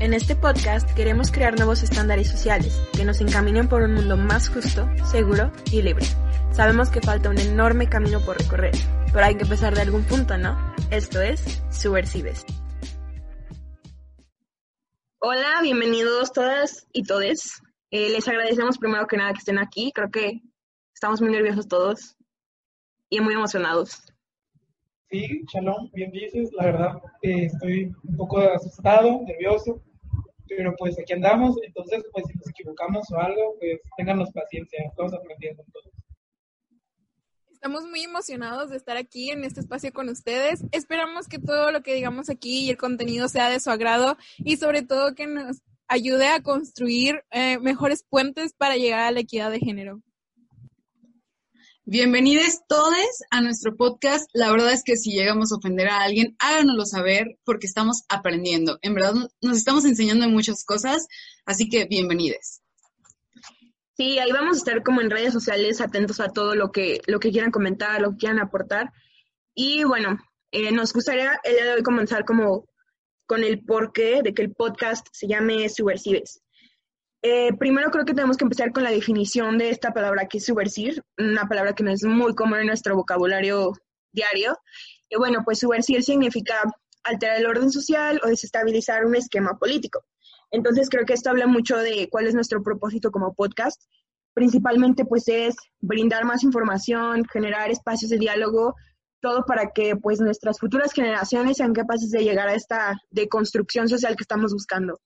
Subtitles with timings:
[0.00, 4.48] En este podcast queremos crear nuevos estándares sociales que nos encaminen por un mundo más
[4.48, 6.06] justo, seguro y libre.
[6.52, 8.72] Sabemos que falta un enorme camino por recorrer,
[9.12, 10.56] pero hay que empezar de algún punto, ¿no?
[10.90, 12.46] Esto es Subversives.
[15.18, 17.60] Hola, bienvenidos todas y todes.
[17.90, 19.92] Eh, les agradecemos primero que nada que estén aquí.
[19.94, 20.40] Creo que
[20.94, 22.16] estamos muy nerviosos todos
[23.10, 24.00] y muy emocionados.
[25.10, 29.82] Sí, Shalom, bien dices, la verdad eh, estoy un poco asustado, nervioso,
[30.56, 35.14] pero pues aquí andamos, entonces pues si nos equivocamos o algo, pues ténganos paciencia, estamos
[35.14, 35.92] aprendiendo todos.
[37.50, 40.64] Estamos muy emocionados de estar aquí en este espacio con ustedes.
[40.72, 44.56] Esperamos que todo lo que digamos aquí y el contenido sea de su agrado y
[44.56, 49.50] sobre todo que nos ayude a construir eh, mejores puentes para llegar a la equidad
[49.50, 50.00] de género.
[51.92, 52.94] Bienvenidos todos
[53.32, 54.30] a nuestro podcast.
[54.32, 58.78] La verdad es que si llegamos a ofender a alguien, háganoslo saber porque estamos aprendiendo.
[58.82, 61.08] En verdad nos estamos enseñando muchas cosas,
[61.46, 62.60] así que bienvenidos.
[63.96, 67.18] Sí, ahí vamos a estar como en redes sociales atentos a todo lo que, lo
[67.18, 68.92] que quieran comentar, lo que quieran aportar.
[69.52, 70.16] Y bueno,
[70.52, 72.68] eh, nos gustaría el día de hoy comenzar como
[73.26, 76.40] con el porqué de que el podcast se llame Subversives.
[77.22, 80.46] Eh, primero creo que tenemos que empezar con la definición de esta palabra que es
[80.46, 83.72] subversir, una palabra que no es muy común en nuestro vocabulario
[84.12, 84.56] diario.
[85.08, 86.62] Y bueno, pues subversir significa
[87.04, 90.02] alterar el orden social o desestabilizar un esquema político.
[90.50, 93.82] Entonces creo que esto habla mucho de cuál es nuestro propósito como podcast.
[94.32, 98.74] Principalmente pues es brindar más información, generar espacios de diálogo,
[99.20, 104.16] todo para que pues nuestras futuras generaciones sean capaces de llegar a esta deconstrucción social
[104.16, 105.00] que estamos buscando.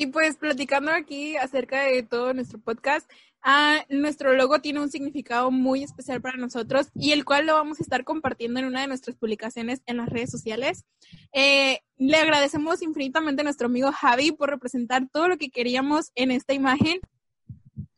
[0.00, 3.10] Y pues platicando aquí acerca de todo nuestro podcast,
[3.42, 7.80] ah, nuestro logo tiene un significado muy especial para nosotros y el cual lo vamos
[7.80, 10.84] a estar compartiendo en una de nuestras publicaciones en las redes sociales.
[11.32, 16.30] Eh, le agradecemos infinitamente a nuestro amigo Javi por representar todo lo que queríamos en
[16.30, 17.00] esta imagen.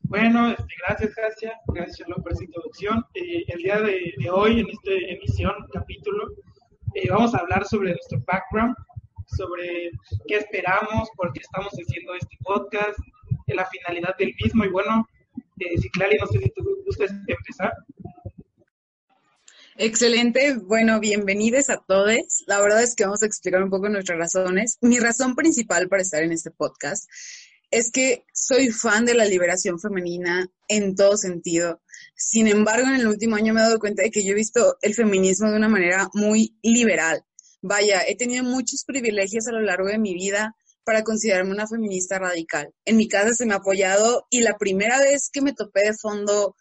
[0.04, 3.04] Bueno, este, gracias, gracias, gracias por esa introducción.
[3.12, 6.30] Eh, el día de, hoy, en esta emisión, capítulo,
[6.94, 8.74] eh, vamos a hablar sobre nuestro background,
[9.36, 9.90] sobre
[10.26, 12.98] qué esperamos, por qué estamos haciendo este podcast,
[13.46, 14.64] la finalidad del mismo.
[14.64, 15.06] Y bueno,
[15.58, 17.72] eh, si Clary, no sé si tú gustas empezar.
[19.76, 22.44] Excelente, bueno, bienvenidos a todos.
[22.46, 24.78] La verdad es que vamos a explicar un poco nuestras razones.
[24.82, 27.08] Mi razón principal para estar en este podcast
[27.70, 31.80] es que soy fan de la liberación femenina en todo sentido.
[32.16, 34.76] Sin embargo, en el último año me he dado cuenta de que yo he visto
[34.82, 37.24] el feminismo de una manera muy liberal.
[37.62, 40.54] Vaya, he tenido muchos privilegios a lo largo de mi vida
[40.84, 42.72] para considerarme una feminista radical.
[42.84, 45.94] En mi casa se me ha apoyado y la primera vez que me topé de
[45.94, 46.56] fondo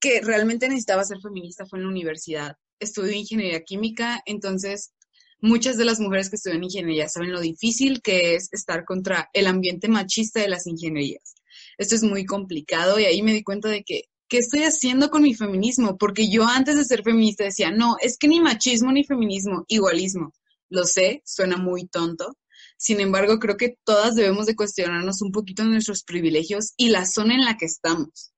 [0.00, 2.56] que realmente necesitaba ser feminista fue en la universidad.
[2.80, 4.92] Estudio ingeniería química, entonces
[5.40, 9.46] muchas de las mujeres que estudian ingeniería saben lo difícil que es estar contra el
[9.46, 11.34] ambiente machista de las ingenierías.
[11.78, 15.22] Esto es muy complicado y ahí me di cuenta de que ¿qué estoy haciendo con
[15.22, 15.96] mi feminismo?
[15.98, 20.32] Porque yo antes de ser feminista decía, no, es que ni machismo ni feminismo, igualismo.
[20.68, 22.36] Lo sé, suena muy tonto.
[22.76, 27.34] Sin embargo, creo que todas debemos de cuestionarnos un poquito nuestros privilegios y la zona
[27.34, 28.32] en la que estamos.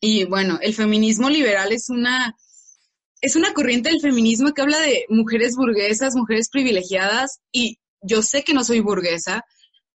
[0.00, 2.34] Y bueno, el feminismo liberal es una,
[3.20, 8.42] es una corriente del feminismo que habla de mujeres burguesas, mujeres privilegiadas, y yo sé
[8.42, 9.44] que no soy burguesa,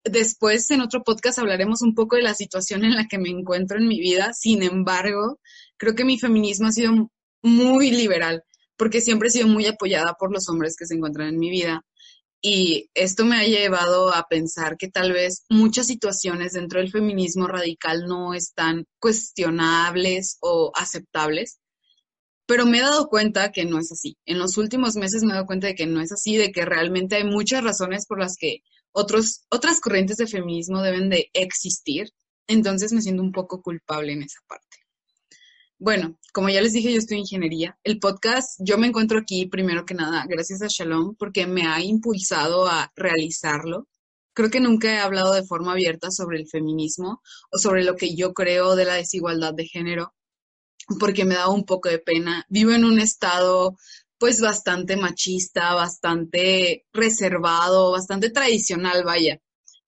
[0.05, 3.79] Después en otro podcast hablaremos un poco de la situación en la que me encuentro
[3.79, 4.33] en mi vida.
[4.33, 5.39] Sin embargo,
[5.77, 7.11] creo que mi feminismo ha sido
[7.43, 8.43] muy liberal
[8.77, 11.85] porque siempre he sido muy apoyada por los hombres que se encuentran en mi vida.
[12.41, 17.47] Y esto me ha llevado a pensar que tal vez muchas situaciones dentro del feminismo
[17.47, 21.61] radical no están cuestionables o aceptables.
[22.47, 24.17] Pero me he dado cuenta que no es así.
[24.27, 26.65] En los últimos meses me he dado cuenta de que no es así, de que
[26.65, 28.63] realmente hay muchas razones por las que
[28.93, 32.11] otros, otras corrientes de feminismo deben de existir,
[32.47, 34.67] entonces me siento un poco culpable en esa parte.
[35.79, 37.79] Bueno, como ya les dije, yo estoy en ingeniería.
[37.83, 41.81] El podcast, yo me encuentro aquí primero que nada gracias a Shalom porque me ha
[41.81, 43.89] impulsado a realizarlo.
[44.33, 48.15] Creo que nunca he hablado de forma abierta sobre el feminismo o sobre lo que
[48.15, 50.15] yo creo de la desigualdad de género
[50.99, 52.45] porque me da un poco de pena.
[52.49, 53.77] Vivo en un estado
[54.23, 59.41] pues bastante machista, bastante reservado, bastante tradicional, vaya.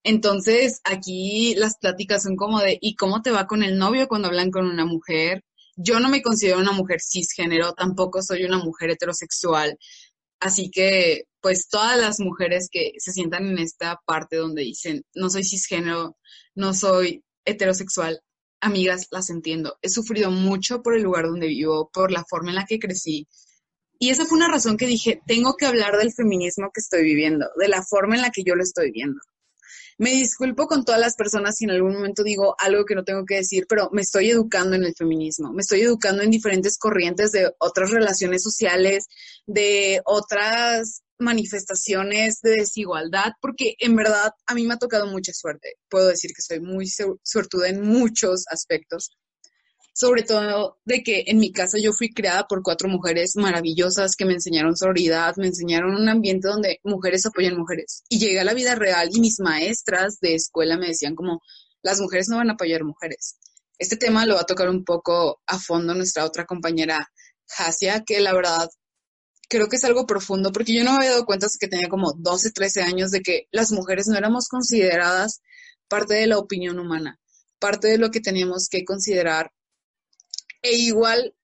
[0.02, 4.26] Entonces, aquí las pláticas son como de, ¿y cómo te va con el novio cuando
[4.26, 5.44] hablan con una mujer?
[5.76, 9.78] Yo no me considero una mujer cisgénero, tampoco soy una mujer heterosexual.
[10.40, 15.30] Así que, pues todas las mujeres que se sientan en esta parte donde dicen, no
[15.30, 16.16] soy cisgénero,
[16.56, 18.20] no soy heterosexual,
[18.60, 19.78] amigas, las entiendo.
[19.80, 23.28] He sufrido mucho por el lugar donde vivo, por la forma en la que crecí,
[24.04, 27.46] Y esa fue una razón que dije, tengo que hablar del feminismo que estoy viviendo,
[27.56, 29.18] de la forma en la que yo lo estoy viendo.
[29.96, 33.24] Me disculpo con todas las personas si en algún momento digo algo que no tengo
[33.24, 37.32] que decir, pero me estoy educando en el feminismo, me estoy educando en diferentes corrientes
[37.32, 39.06] de otras relaciones sociales,
[39.46, 45.76] de otras manifestaciones de desigualdad, porque en verdad a mí me ha tocado mucha suerte.
[45.88, 46.86] Puedo decir que soy muy
[47.22, 49.12] suertuda en muchos aspectos
[49.94, 54.24] sobre todo de que en mi casa yo fui creada por cuatro mujeres maravillosas que
[54.24, 58.02] me enseñaron sororidad, me enseñaron un ambiente donde mujeres apoyan mujeres.
[58.08, 61.40] Y llegué a la vida real y mis maestras de escuela me decían como,
[61.80, 63.36] las mujeres no van a apoyar mujeres.
[63.78, 67.08] Este tema lo va a tocar un poco a fondo nuestra otra compañera
[67.56, 68.68] Hasia, que la verdad
[69.48, 71.88] creo que es algo profundo, porque yo no me había dado cuenta hasta que tenía
[71.88, 75.40] como 12, 13 años de que las mujeres no éramos consideradas
[75.86, 77.20] parte de la opinión humana,
[77.60, 79.52] parte de lo que teníamos que considerar
[80.64, 81.34] e igual,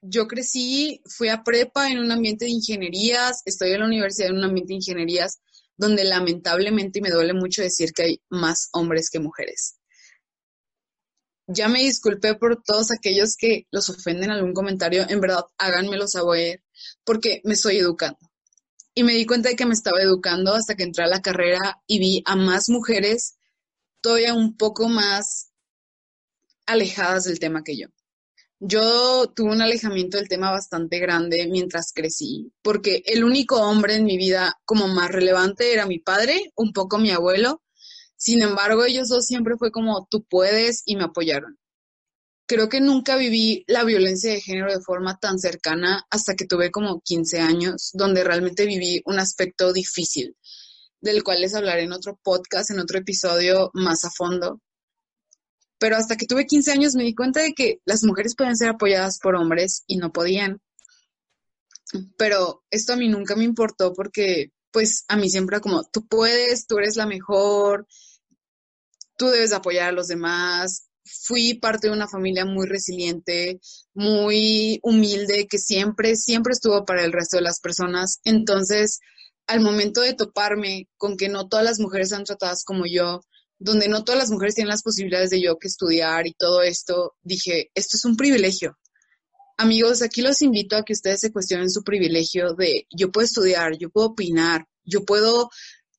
[0.00, 4.38] yo crecí, fui a prepa en un ambiente de ingenierías, estoy en la universidad en
[4.38, 5.40] un ambiente de ingenierías,
[5.76, 9.76] donde lamentablemente, y me duele mucho decir que hay más hombres que mujeres.
[11.46, 16.08] Ya me disculpé por todos aquellos que los ofenden en algún comentario, en verdad háganmelo
[16.08, 16.62] saber,
[17.04, 18.18] porque me estoy educando.
[18.94, 21.82] Y me di cuenta de que me estaba educando hasta que entré a la carrera
[21.86, 23.36] y vi a más mujeres
[24.00, 25.50] todavía un poco más
[26.64, 27.88] alejadas del tema que yo.
[28.64, 34.04] Yo tuve un alejamiento del tema bastante grande mientras crecí, porque el único hombre en
[34.04, 37.60] mi vida como más relevante era mi padre, un poco mi abuelo.
[38.14, 41.58] Sin embargo, ellos dos siempre fue como tú puedes y me apoyaron.
[42.46, 46.70] Creo que nunca viví la violencia de género de forma tan cercana hasta que tuve
[46.70, 50.36] como 15 años, donde realmente viví un aspecto difícil,
[51.00, 54.60] del cual les hablaré en otro podcast, en otro episodio más a fondo
[55.82, 58.68] pero hasta que tuve 15 años me di cuenta de que las mujeres pueden ser
[58.68, 60.60] apoyadas por hombres y no podían.
[62.16, 66.68] Pero esto a mí nunca me importó porque pues a mí siempre como, tú puedes,
[66.68, 67.88] tú eres la mejor,
[69.18, 70.86] tú debes apoyar a los demás.
[71.04, 73.58] Fui parte de una familia muy resiliente,
[73.92, 78.20] muy humilde, que siempre, siempre estuvo para el resto de las personas.
[78.22, 79.00] Entonces,
[79.48, 83.22] al momento de toparme con que no todas las mujeres son tratadas como yo,
[83.62, 87.14] donde no todas las mujeres tienen las posibilidades de yo que estudiar y todo esto,
[87.22, 88.76] dije, esto es un privilegio.
[89.56, 93.76] Amigos, aquí los invito a que ustedes se cuestionen su privilegio de yo puedo estudiar,
[93.78, 95.50] yo puedo opinar, yo puedo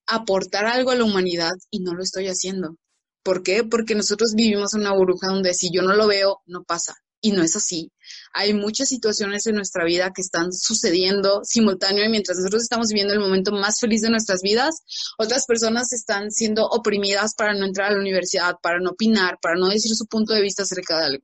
[0.06, 2.76] aportar algo a la humanidad y no lo estoy haciendo.
[3.24, 3.64] ¿Por qué?
[3.64, 6.96] Porque nosotros vivimos en una burbuja donde si yo no lo veo, no pasa.
[7.24, 7.90] Y no es así
[8.34, 13.14] hay muchas situaciones en nuestra vida que están sucediendo simultáneo y mientras nosotros estamos viviendo
[13.14, 14.84] el momento más feliz de nuestras vidas,
[15.18, 19.56] otras personas están siendo oprimidas para no entrar a la universidad, para no opinar, para
[19.56, 21.24] no decir su punto de vista acerca de algo.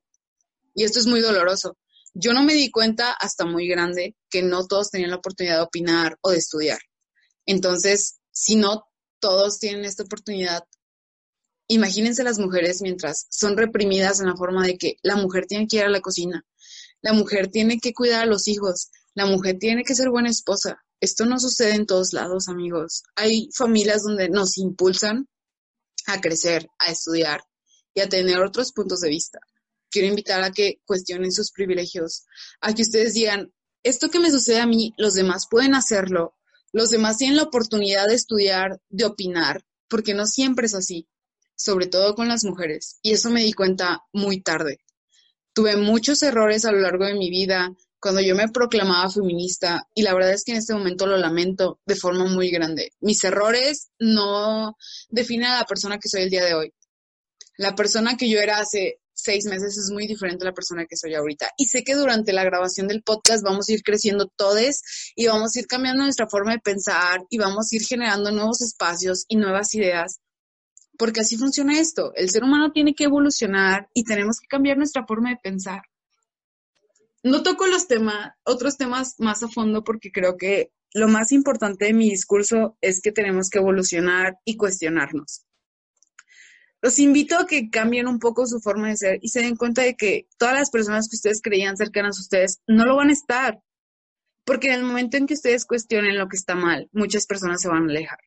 [0.76, 1.78] Y esto es muy doloroso.
[2.14, 5.64] Yo no me di cuenta hasta muy grande que no todos tenían la oportunidad de
[5.64, 6.80] opinar o de estudiar.
[7.46, 8.84] Entonces, si no
[9.20, 10.64] todos tienen esta oportunidad,
[11.70, 15.78] imagínense las mujeres mientras son reprimidas en la forma de que la mujer tiene que
[15.78, 16.46] ir a la cocina,
[17.02, 20.84] la mujer tiene que cuidar a los hijos, la mujer tiene que ser buena esposa.
[21.00, 23.04] Esto no sucede en todos lados, amigos.
[23.16, 25.30] Hay familias donde nos impulsan
[26.08, 27.42] a crecer, a estudiar
[27.94, 29.40] y a tener otros puntos de vista.
[29.90, 32.26] Quiero invitar a que cuestionen sus privilegios,
[32.62, 36.36] a que ustedes digan, esto que me sucede a mí, los demás pueden hacerlo,
[36.74, 41.08] los demás tienen la oportunidad de estudiar, de opinar, porque no siempre es así,
[41.60, 43.00] sobre todo con las mujeres.
[43.02, 44.80] Y eso me di cuenta muy tarde.
[45.54, 50.04] Tuve muchos errores a lo largo de mi vida cuando yo me proclamaba feminista y
[50.04, 52.94] la verdad es que en este momento lo lamento de forma muy grande.
[53.02, 54.78] Mis errores no
[55.10, 56.74] definen a la persona que soy el día de hoy.
[57.58, 60.96] La persona que yo era hace seis meses es muy diferente a la persona que
[60.96, 61.50] soy ahorita.
[61.58, 64.82] Y sé que durante la grabación del podcast vamos a ir creciendo todos
[65.14, 68.62] y vamos a ir cambiando nuestra forma de pensar y vamos a ir generando nuevos
[68.62, 70.22] espacios y nuevas ideas
[71.00, 72.12] porque así funciona esto.
[72.14, 75.82] El ser humano tiene que evolucionar y tenemos que cambiar nuestra forma de pensar.
[77.24, 81.86] No toco los temas, otros temas más a fondo porque creo que lo más importante
[81.86, 85.46] de mi discurso es que tenemos que evolucionar y cuestionarnos.
[86.82, 89.84] Los invito a que cambien un poco su forma de ser y se den cuenta
[89.84, 93.14] de que todas las personas que ustedes creían cercanas a ustedes no lo van a
[93.14, 93.62] estar.
[94.44, 97.70] Porque en el momento en que ustedes cuestionen lo que está mal, muchas personas se
[97.70, 98.20] van a alejar.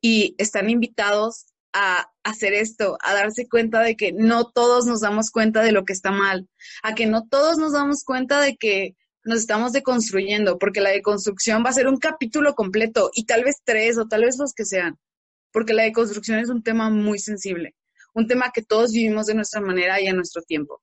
[0.00, 5.30] Y están invitados a hacer esto, a darse cuenta de que no todos nos damos
[5.30, 6.48] cuenta de lo que está mal,
[6.82, 11.64] a que no todos nos damos cuenta de que nos estamos deconstruyendo, porque la deconstrucción
[11.64, 14.64] va a ser un capítulo completo y tal vez tres o tal vez los que
[14.64, 14.98] sean,
[15.52, 17.74] porque la deconstrucción es un tema muy sensible,
[18.14, 20.82] un tema que todos vivimos de nuestra manera y a nuestro tiempo.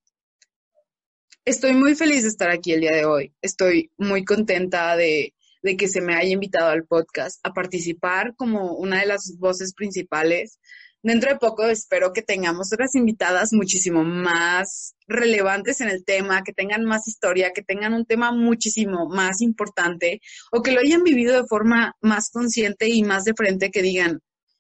[1.46, 3.34] Estoy muy feliz de estar aquí el día de hoy.
[3.42, 5.34] Estoy muy contenta de,
[5.68, 9.74] de que se me haya invitado al podcast a participar como una de las voces
[9.74, 10.60] principales
[11.04, 16.54] Dentro de poco espero que tengamos otras invitadas muchísimo más relevantes en el tema, que
[16.54, 20.20] tengan más historia, que tengan un tema muchísimo más importante
[20.52, 24.20] o que lo hayan vivido de forma más consciente y más de frente, que digan,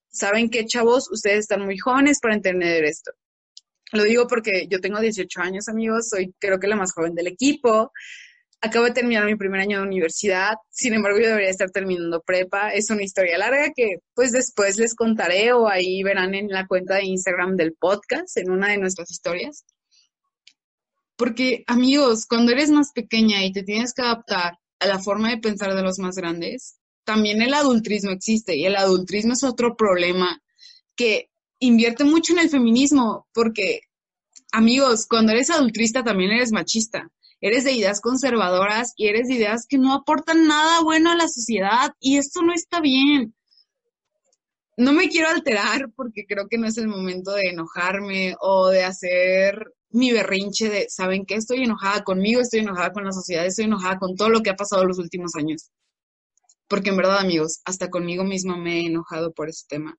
[0.09, 1.09] ¿saben qué, chavos?
[1.11, 3.11] Ustedes están muy jóvenes para entender esto.
[3.91, 7.27] Lo digo porque yo tengo 18 años, amigos, soy creo que la más joven del
[7.27, 7.91] equipo
[8.61, 12.69] acabo de terminar mi primer año de universidad, sin embargo yo debería estar terminando prepa.
[12.69, 16.95] Es una historia larga que pues después les contaré o ahí verán en la cuenta
[16.95, 19.65] de Instagram del podcast, en una de nuestras historias.
[21.15, 25.39] Porque amigos, cuando eres más pequeña y te tienes que adaptar a la forma de
[25.39, 30.41] pensar de los más grandes, también el adultrismo existe y el adultrismo es otro problema
[30.95, 33.81] que invierte mucho en el feminismo porque
[34.51, 37.09] amigos, cuando eres adultrista también eres machista
[37.41, 41.27] eres de ideas conservadoras y eres de ideas que no aportan nada bueno a la
[41.27, 43.36] sociedad y esto no está bien.
[44.77, 48.84] No me quiero alterar porque creo que no es el momento de enojarme o de
[48.84, 51.36] hacer mi berrinche de, ¿saben qué?
[51.36, 54.56] Estoy enojada conmigo, estoy enojada con la sociedad, estoy enojada con todo lo que ha
[54.56, 55.72] pasado los últimos años.
[56.67, 59.98] Porque en verdad, amigos, hasta conmigo misma me he enojado por ese tema.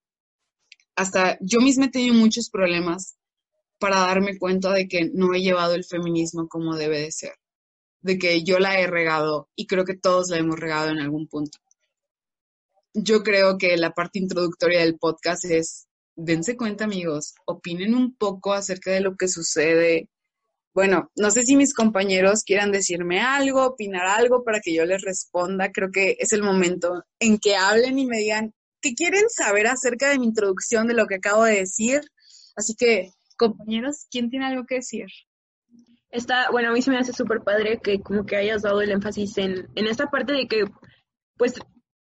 [0.95, 3.18] Hasta yo misma he tenido muchos problemas
[3.79, 7.33] para darme cuenta de que no he llevado el feminismo como debe de ser,
[8.01, 11.27] de que yo la he regado y creo que todos la hemos regado en algún
[11.27, 11.57] punto.
[12.93, 18.53] Yo creo que la parte introductoria del podcast es, dense cuenta amigos, opinen un poco
[18.53, 20.09] acerca de lo que sucede.
[20.73, 25.01] Bueno, no sé si mis compañeros quieran decirme algo, opinar algo para que yo les
[25.01, 25.71] responda.
[25.71, 30.09] Creo que es el momento en que hablen y me digan qué quieren saber acerca
[30.09, 32.01] de mi introducción, de lo que acabo de decir.
[32.55, 35.07] Así que Compañeros, ¿quién tiene algo que decir?
[36.11, 38.91] Está, bueno, a mí se me hace súper padre que como que hayas dado el
[38.91, 40.65] énfasis en, en esta parte de que,
[41.37, 41.53] pues,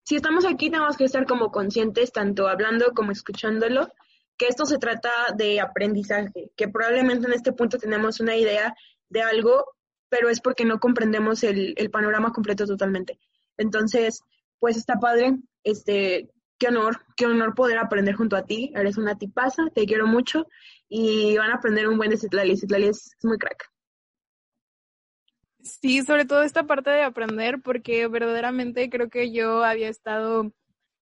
[0.04, 3.88] si estamos aquí tenemos que estar como conscientes, tanto hablando como escuchándolo,
[4.36, 8.74] que esto se trata de aprendizaje, que probablemente en este punto tenemos una idea
[9.08, 9.64] de algo,
[10.10, 13.18] pero es porque no comprendemos el, el panorama completo totalmente.
[13.56, 14.20] Entonces,
[14.58, 16.28] pues está padre, este,
[16.62, 18.72] qué honor, qué honor poder aprender junto a ti.
[18.76, 20.46] Eres una tipaza, te quiero mucho
[20.88, 22.56] y van a aprender un buen de Citlali.
[22.56, 23.68] Citlali es, muy crack.
[25.60, 30.52] Sí, sobre todo esta parte de aprender, porque verdaderamente creo que yo había estado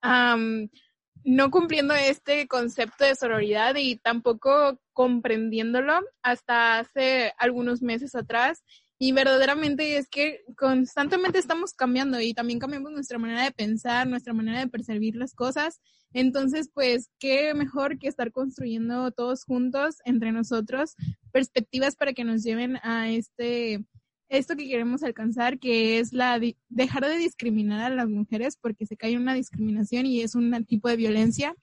[0.03, 8.65] no cumpliendo este concepto de sororidad y tampoco comprendiéndolo hasta hace algunos meses atrás.
[9.03, 14.35] Y verdaderamente es que constantemente estamos cambiando y también cambiamos nuestra manera de pensar, nuestra
[14.35, 15.81] manera de percibir las cosas.
[16.13, 20.97] Entonces, pues, qué mejor que estar construyendo todos juntos entre nosotros
[21.33, 23.87] perspectivas para que nos lleven a este,
[24.29, 26.39] esto que queremos alcanzar, que es la
[26.69, 30.91] dejar de discriminar a las mujeres porque se cae una discriminación y es un tipo
[30.91, 31.57] de violencia.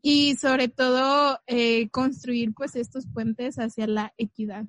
[0.00, 4.64] Y sobre todo, eh, construir pues estos puentes hacia la equidad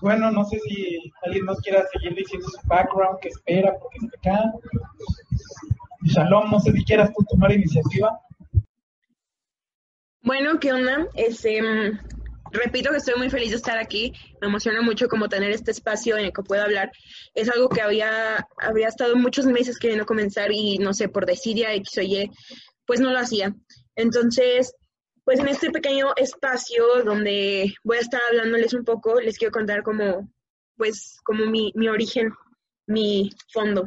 [0.00, 4.34] bueno, no sé si alguien más quiera seguir diciendo su background, que espera, porque está
[4.34, 4.52] acá.
[6.04, 8.18] Shalom, no sé si quieras tú tomar iniciativa.
[10.22, 11.08] Bueno, ¿qué onda?
[11.14, 11.60] Este,
[12.52, 14.12] repito que estoy muy feliz de estar aquí.
[14.40, 16.90] Me emociona mucho como tener este espacio en el que puedo hablar.
[17.34, 21.74] Es algo que había, había estado muchos meses queriendo comenzar y no sé, por desidia
[21.74, 22.30] X o Y,
[22.86, 23.54] pues no lo hacía.
[23.96, 24.74] Entonces,
[25.30, 29.84] pues en este pequeño espacio donde voy a estar hablándoles un poco, les quiero contar
[29.84, 30.28] como,
[30.76, 32.32] pues, como mi, mi origen,
[32.88, 33.84] mi fondo.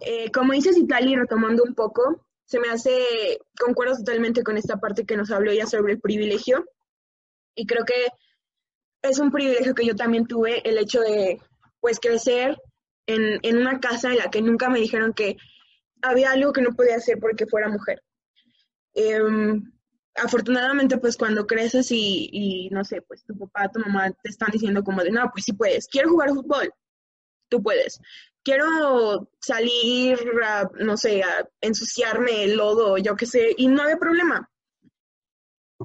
[0.00, 5.06] Eh, como dice Citali, retomando un poco, se me hace, concuerdo totalmente con esta parte
[5.06, 6.64] que nos habló ya sobre el privilegio,
[7.54, 8.08] y creo que
[9.02, 11.40] es un privilegio que yo también tuve, el hecho de,
[11.78, 12.56] pues, crecer
[13.06, 15.36] en, en una casa en la que nunca me dijeron que
[16.02, 18.02] había algo que no podía hacer porque fuera mujer.
[18.94, 19.20] Eh,
[20.16, 24.82] afortunadamente, pues cuando creces y, no sé, pues tu papá, tu mamá te están diciendo
[24.82, 26.72] como de, no, pues sí puedes, quiero jugar fútbol,
[27.48, 28.00] tú puedes.
[28.42, 33.98] Quiero salir, a, no sé, a ensuciarme el lodo, yo qué sé, y no había
[33.98, 34.48] problema.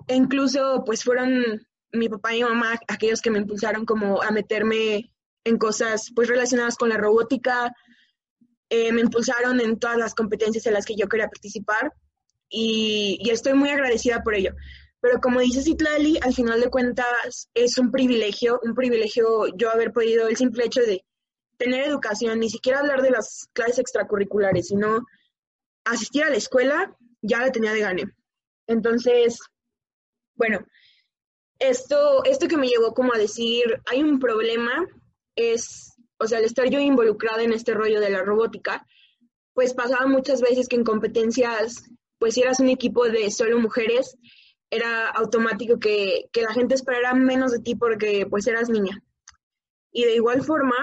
[0.08, 4.32] E incluso, pues fueron mi papá y mi mamá aquellos que me impulsaron como a
[4.32, 5.12] meterme
[5.44, 7.74] en cosas, pues relacionadas con la robótica,
[8.70, 11.94] eh, me impulsaron en todas las competencias en las que yo quería participar
[12.52, 14.54] y, estoy muy agradecida por ello.
[15.00, 19.92] Pero como dice Citlali, al final de cuentas es un privilegio, un privilegio yo haber
[19.92, 21.04] podido el simple hecho de
[21.58, 25.06] tener educación, ni siquiera hablar de las clases extracurriculares, sino
[25.86, 28.04] asistir a la escuela, ya la tenía de gane.
[28.68, 29.40] Entonces,
[30.36, 30.60] bueno,
[31.60, 34.86] esto, esto que me llevó como a decir, hay un problema,
[35.36, 38.86] es, o sea, al estar yo involucrada en este rollo de la robótica,
[39.54, 41.90] pues pasaba muchas veces que en competencias,
[42.22, 44.16] pues si eras un equipo de solo mujeres,
[44.70, 49.02] era automático que, que la gente esperara menos de ti porque pues eras niña.
[49.92, 50.76] Y de igual forma,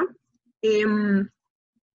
[0.62, 1.28] em,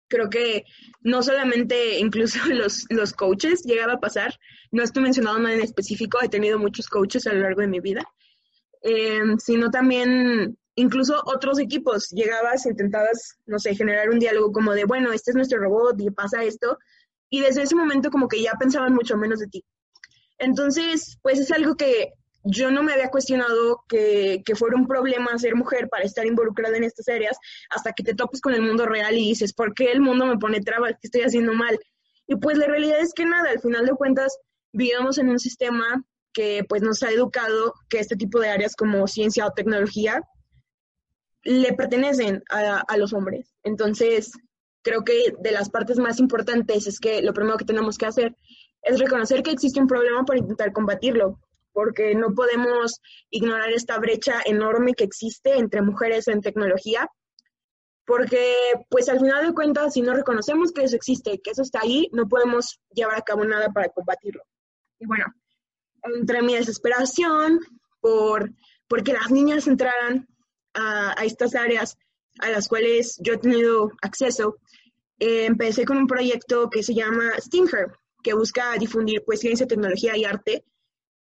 [0.10, 0.66] creo que
[1.04, 4.38] no solamente incluso los, los coaches llegaba a pasar,
[4.74, 7.80] no estoy mencionando nada en específico, he tenido muchos coaches a lo largo de mi
[7.80, 8.04] vida,
[8.82, 14.84] em, sino también incluso otros equipos, llegabas, intentabas, no sé, generar un diálogo como de,
[14.84, 16.78] bueno, este es nuestro robot y pasa esto,
[17.30, 19.66] y desde ese momento como que ya pensaban mucho menos de ti.
[20.38, 25.38] Entonces, pues es algo que yo no me había cuestionado que, que, fuera un problema
[25.38, 27.38] ser mujer para estar involucrada en estas áreas
[27.70, 30.38] hasta que te topes con el mundo real y dices, ¿por qué el mundo me
[30.38, 30.94] pone trabas?
[30.94, 31.78] ¿Qué estoy haciendo mal?
[32.28, 34.38] Y pues la realidad es que nada, al final de cuentas
[34.72, 39.08] vivimos en un sistema que pues nos ha educado que este tipo de áreas como
[39.08, 40.22] ciencia o tecnología
[41.44, 43.54] le pertenecen a, a los hombres.
[43.64, 44.32] Entonces,
[44.90, 48.36] creo que de las partes más importantes es que lo primero que tenemos que hacer
[48.82, 51.40] es reconocer que existe un problema para intentar combatirlo
[51.72, 57.08] porque no podemos ignorar esta brecha enorme que existe entre mujeres en tecnología,
[58.06, 58.56] porque
[58.90, 62.10] pues al final de cuentas, si no reconocemos que eso existe, que eso está ahí,
[62.12, 64.42] no podemos llevar a cabo nada para combatirlo.
[64.98, 65.26] Y bueno,
[66.04, 67.60] entre mi desesperación
[68.02, 68.52] por
[68.88, 70.28] porque las niñas entraran
[70.74, 71.96] a, estas áreas
[72.40, 74.58] a las cuales yo he tenido acceso,
[75.20, 77.92] eh, empecé con un proyecto que se llama Stinger,
[78.24, 80.64] que busca difundir pues ciencia, tecnología y arte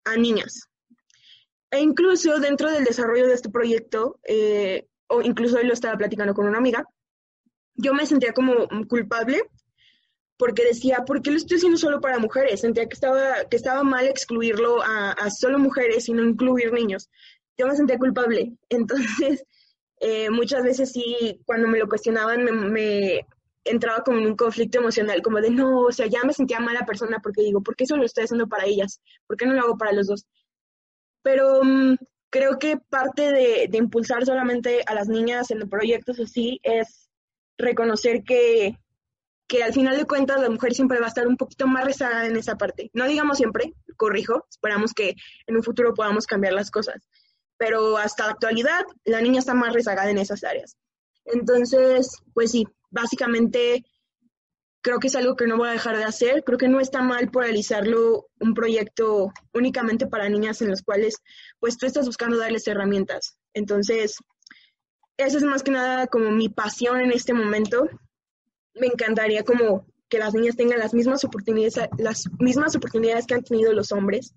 [0.04, 0.68] a niñas.
[1.70, 6.34] E incluso dentro del desarrollo de este proyecto, eh, o incluso hoy lo estaba platicando
[6.34, 6.84] con una amiga,
[7.74, 9.42] yo me sentía como culpable
[10.36, 12.60] porque decía, ¿por qué lo estoy haciendo solo para mujeres?
[12.60, 17.10] Sentía que estaba, que estaba mal excluirlo a, solo mujeres y no incluir niños.
[17.58, 18.54] Yo me sentía culpable.
[18.70, 19.44] Entonces,
[20.00, 23.26] eh, muchas veces sí, cuando me lo cuestionaban, me,
[23.70, 26.86] entraba como en un conflicto emocional, como de no, o sea, ya me sentía mala
[26.86, 29.00] persona porque digo, ¿por qué eso lo estoy haciendo para ellas?
[29.26, 30.26] ¿Por qué no lo hago para los dos?
[31.22, 31.96] Pero mm,
[32.30, 37.10] creo que parte de, de, impulsar solamente a las niñas en proyectos así es
[37.58, 38.78] reconocer que,
[39.46, 42.26] que al final de cuentas la mujer siempre va a estar un poquito más rezagada
[42.26, 42.90] en esa parte.
[42.94, 45.16] No digamos siempre, corrijo, esperamos que
[45.46, 47.08] en un futuro podamos cambiar las cosas,
[47.56, 50.76] pero hasta la actualidad la niña está más rezagada en esas áreas.
[51.24, 53.84] Entonces, pues sí, básicamente
[54.82, 56.42] creo que es algo que no voy a dejar de hacer.
[56.44, 61.16] Creo que no está mal realizarlo un proyecto únicamente para niñas en los cuales
[61.58, 63.38] pues tú estás buscando darles herramientas.
[63.54, 64.16] Entonces,
[65.16, 67.88] esa es más que nada como mi pasión en este momento.
[68.74, 73.44] Me encantaría como que las niñas tengan las mismas oportunidades, las mismas oportunidades que han
[73.44, 74.34] tenido los hombres.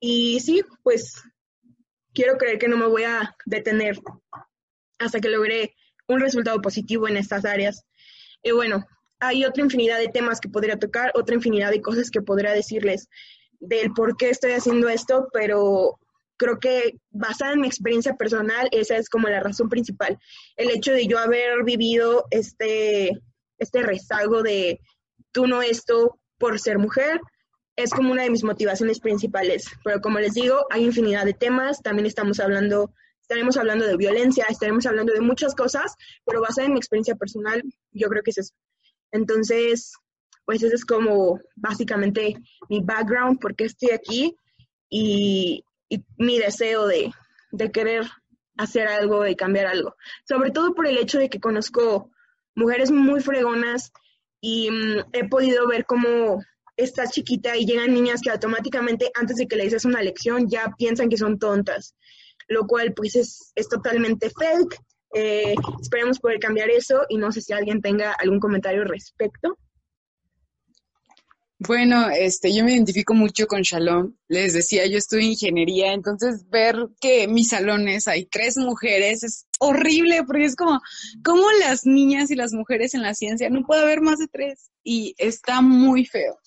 [0.00, 1.22] Y sí, pues
[2.14, 3.98] quiero creer que no me voy a detener
[4.98, 5.74] hasta que logre
[6.08, 7.84] un resultado positivo en estas áreas.
[8.42, 8.84] Y bueno,
[9.20, 13.08] hay otra infinidad de temas que podría tocar, otra infinidad de cosas que podría decirles
[13.60, 15.98] del por qué estoy haciendo esto, pero
[16.36, 20.18] creo que basada en mi experiencia personal, esa es como la razón principal.
[20.56, 23.12] El hecho de yo haber vivido este,
[23.58, 24.80] este rezago de
[25.32, 27.20] tú no esto por ser mujer,
[27.76, 29.66] es como una de mis motivaciones principales.
[29.84, 32.92] Pero como les digo, hay infinidad de temas, también estamos hablando
[33.24, 35.94] estaremos hablando de violencia, estaremos hablando de muchas cosas,
[36.26, 38.54] pero basada en mi experiencia personal, yo creo que es eso.
[39.12, 39.94] Entonces,
[40.44, 42.36] pues ese es como básicamente
[42.68, 44.36] mi background, porque estoy aquí
[44.90, 45.64] y,
[46.18, 47.12] mi deseo de,
[47.52, 48.04] de querer
[48.58, 49.94] hacer algo y cambiar algo.
[50.28, 52.10] Sobre todo por el hecho de que conozco
[52.56, 53.92] mujeres muy fregonas
[54.40, 56.42] y mm, he podido ver cómo
[56.76, 60.74] estás chiquita y llegan niñas que automáticamente antes de que le dices una lección ya
[60.76, 61.94] piensan que son tontas
[62.48, 64.78] lo cual pues es, es totalmente fake.
[65.14, 69.56] Eh, esperemos poder cambiar eso y no sé si alguien tenga algún comentario al respecto.
[71.66, 74.14] Bueno, este, yo me identifico mucho con Shalom.
[74.28, 80.24] Les decía, yo estudio ingeniería, entonces ver que mis salones hay tres mujeres es horrible
[80.26, 80.80] porque es como,
[81.24, 84.70] como las niñas y las mujeres en la ciencia no puede haber más de tres
[84.82, 86.38] y está muy feo.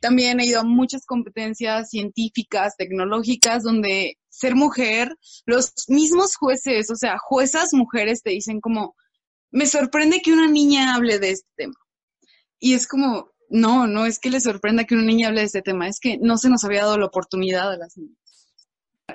[0.00, 6.96] También he ido a muchas competencias científicas, tecnológicas, donde ser mujer, los mismos jueces, o
[6.96, 8.94] sea, juezas mujeres te dicen como,
[9.50, 11.74] me sorprende que una niña hable de este tema.
[12.58, 15.62] Y es como, no, no es que le sorprenda que una niña hable de este
[15.62, 18.18] tema, es que no se nos había dado la oportunidad a las niñas.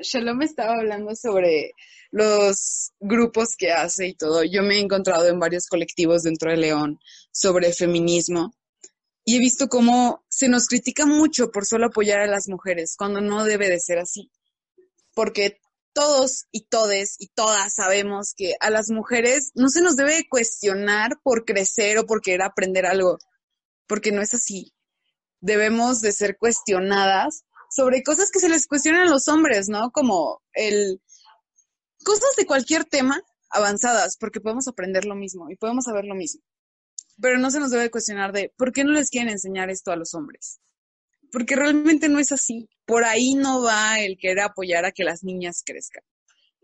[0.01, 1.73] Shalom estaba hablando sobre
[2.09, 4.43] los grupos que hace y todo.
[4.43, 6.99] Yo me he encontrado en varios colectivos dentro de León
[7.31, 8.55] sobre feminismo
[9.23, 13.21] y he visto cómo se nos critica mucho por solo apoyar a las mujeres, cuando
[13.21, 14.31] no debe de ser así.
[15.13, 15.59] Porque
[15.93, 21.19] todos y todes y todas sabemos que a las mujeres no se nos debe cuestionar
[21.23, 23.17] por crecer o por querer aprender algo,
[23.87, 24.73] porque no es así.
[25.39, 29.91] Debemos de ser cuestionadas sobre cosas que se les cuestionan a los hombres, ¿no?
[29.91, 31.01] Como el
[32.03, 36.41] cosas de cualquier tema avanzadas, porque podemos aprender lo mismo y podemos saber lo mismo.
[37.21, 39.95] Pero no se nos debe cuestionar de por qué no les quieren enseñar esto a
[39.95, 40.59] los hombres.
[41.31, 42.69] Porque realmente no es así.
[42.85, 46.03] Por ahí no va el querer apoyar a que las niñas crezcan.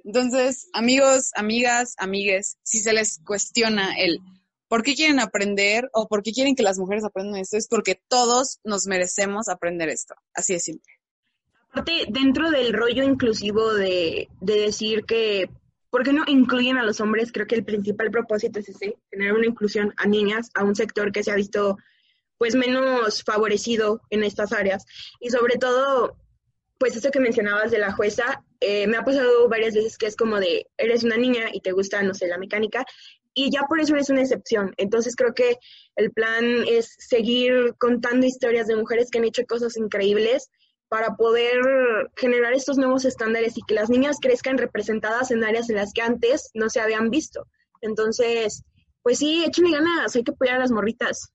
[0.03, 4.19] Entonces, amigos, amigas, amigues, si se les cuestiona el
[4.67, 8.01] por qué quieren aprender o por qué quieren que las mujeres aprendan esto, es porque
[8.08, 10.15] todos nos merecemos aprender esto.
[10.34, 10.91] Así de simple.
[11.71, 15.49] Aparte, dentro del rollo inclusivo de, de decir que
[15.89, 17.32] ¿Por qué no incluyen a los hombres?
[17.32, 21.12] Creo que el principal propósito es ese, tener una inclusión a niñas, a un sector
[21.12, 21.77] que se ha visto
[22.38, 24.86] pues menos favorecido en estas áreas.
[25.19, 26.17] Y sobre todo,
[26.78, 30.15] pues eso que mencionabas de la jueza, eh, me ha pasado varias veces que es
[30.15, 32.86] como de, eres una niña y te gusta, no sé, la mecánica,
[33.34, 34.73] y ya por eso eres una excepción.
[34.78, 35.60] Entonces creo que
[35.95, 40.50] el plan es seguir contando historias de mujeres que han hecho cosas increíbles
[40.89, 41.62] para poder
[42.15, 46.02] generar estos nuevos estándares y que las niñas crezcan representadas en áreas en las que
[46.02, 47.45] antes no se habían visto.
[47.82, 48.63] Entonces,
[49.04, 51.32] pues sí, échenle ganas, hay que apoyar a las morritas.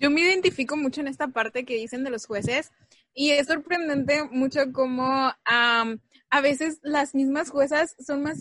[0.00, 2.72] Yo me identifico mucho en esta parte que dicen de los jueces
[3.14, 8.38] y es sorprendente mucho como a veces las mismas juezas son más,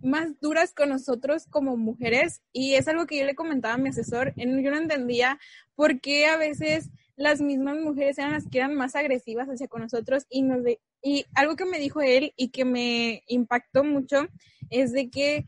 [0.00, 3.90] más duras con nosotros como mujeres y es algo que yo le comentaba a mi
[3.90, 5.38] asesor, yo no entendía
[5.74, 9.82] por qué a veces las mismas mujeres eran las que eran más agresivas hacia con
[9.82, 10.62] nosotros y nos
[11.02, 14.28] y algo que me dijo él y que me impactó mucho
[14.70, 15.44] es de que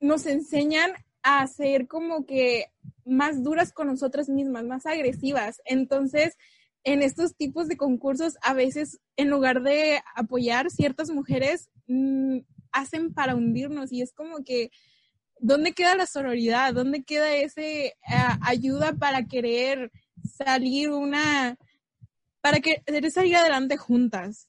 [0.00, 0.92] nos enseñan
[1.28, 2.66] a ser como que
[3.04, 5.60] más duras con nosotras mismas, más agresivas.
[5.64, 6.36] Entonces,
[6.84, 12.38] en estos tipos de concursos, a veces, en lugar de apoyar ciertas mujeres, mm,
[12.70, 14.70] hacen para hundirnos y es como que
[15.40, 16.72] ¿dónde queda la sororidad?
[16.74, 17.94] ¿Dónde queda ese
[18.40, 19.90] ayuda para querer
[20.22, 21.56] salir una,
[22.40, 24.48] para querer salir adelante juntas?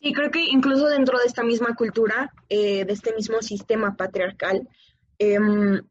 [0.00, 4.68] Sí, creo que incluso dentro de esta misma cultura, eh, de este mismo sistema patriarcal,
[5.18, 5.82] em,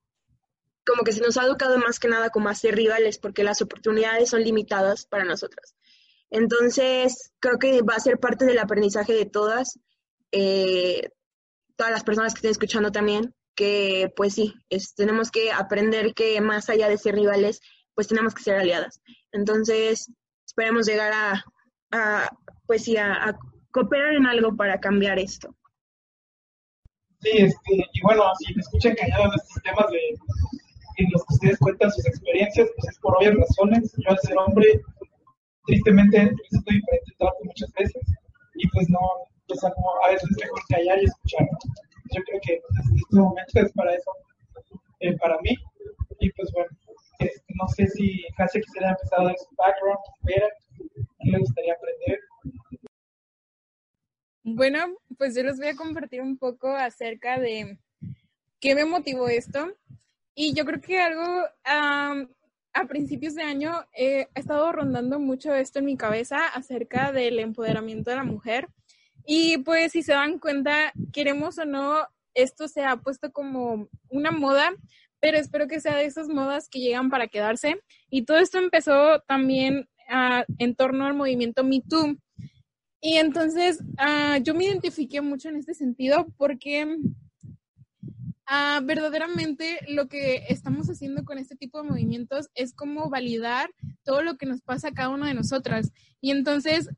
[0.85, 3.61] como que se nos ha educado más que nada como a ser rivales porque las
[3.61, 5.75] oportunidades son limitadas para nosotras.
[6.29, 9.79] Entonces, creo que va a ser parte del aprendizaje de todas,
[10.31, 11.09] eh,
[11.75, 14.53] todas las personas que estén escuchando también, que pues sí,
[14.95, 17.59] tenemos que aprender que más allá de ser rivales,
[17.95, 19.01] pues tenemos que ser aliadas.
[19.31, 20.11] Entonces,
[20.45, 21.11] esperemos llegar
[21.91, 22.29] a,
[22.65, 23.37] pues sí, a,
[23.71, 25.55] cooperar en algo para cambiar esto.
[27.21, 29.99] Sí, este, y bueno, si me escuchan callado en estos temas de,
[30.97, 33.93] en los que ustedes cuentan sus experiencias, pues es por obvias razones.
[33.97, 34.81] Yo al ser hombre,
[35.65, 38.03] tristemente, estoy enfrentado muchas veces
[38.55, 38.99] y pues no,
[39.47, 41.47] pues a veces es mejor callar y escuchar.
[42.13, 44.11] Yo creo que este momento es para eso,
[44.99, 45.55] eh, para mí.
[46.19, 46.69] Y pues bueno,
[47.19, 50.47] este, no sé si casi quisiera empezar de su background, espera,
[51.19, 52.19] ¿qué le gustaría aprender?
[54.49, 57.79] Bueno, pues yo les voy a compartir un poco acerca de
[58.61, 59.73] qué me motivó esto.
[60.33, 65.85] Y yo creo que algo a principios de año he estado rondando mucho esto en
[65.85, 68.69] mi cabeza acerca del empoderamiento de la mujer
[69.25, 74.31] y pues si se dan cuenta, queremos o no, esto se ha puesto como una
[74.31, 74.71] moda,
[75.19, 77.81] pero espero que sea de esas modas que llegan para quedarse.
[78.09, 82.17] Y todo esto empezó también ah, en torno al movimiento Me Too.
[83.01, 86.97] Y entonces ah, yo me identifiqué mucho en este sentido porque
[88.47, 93.69] ah, verdaderamente lo que estamos haciendo con este tipo de movimientos es como validar
[94.03, 95.91] todo lo que nos pasa a cada una de nosotras.
[96.21, 96.89] Y entonces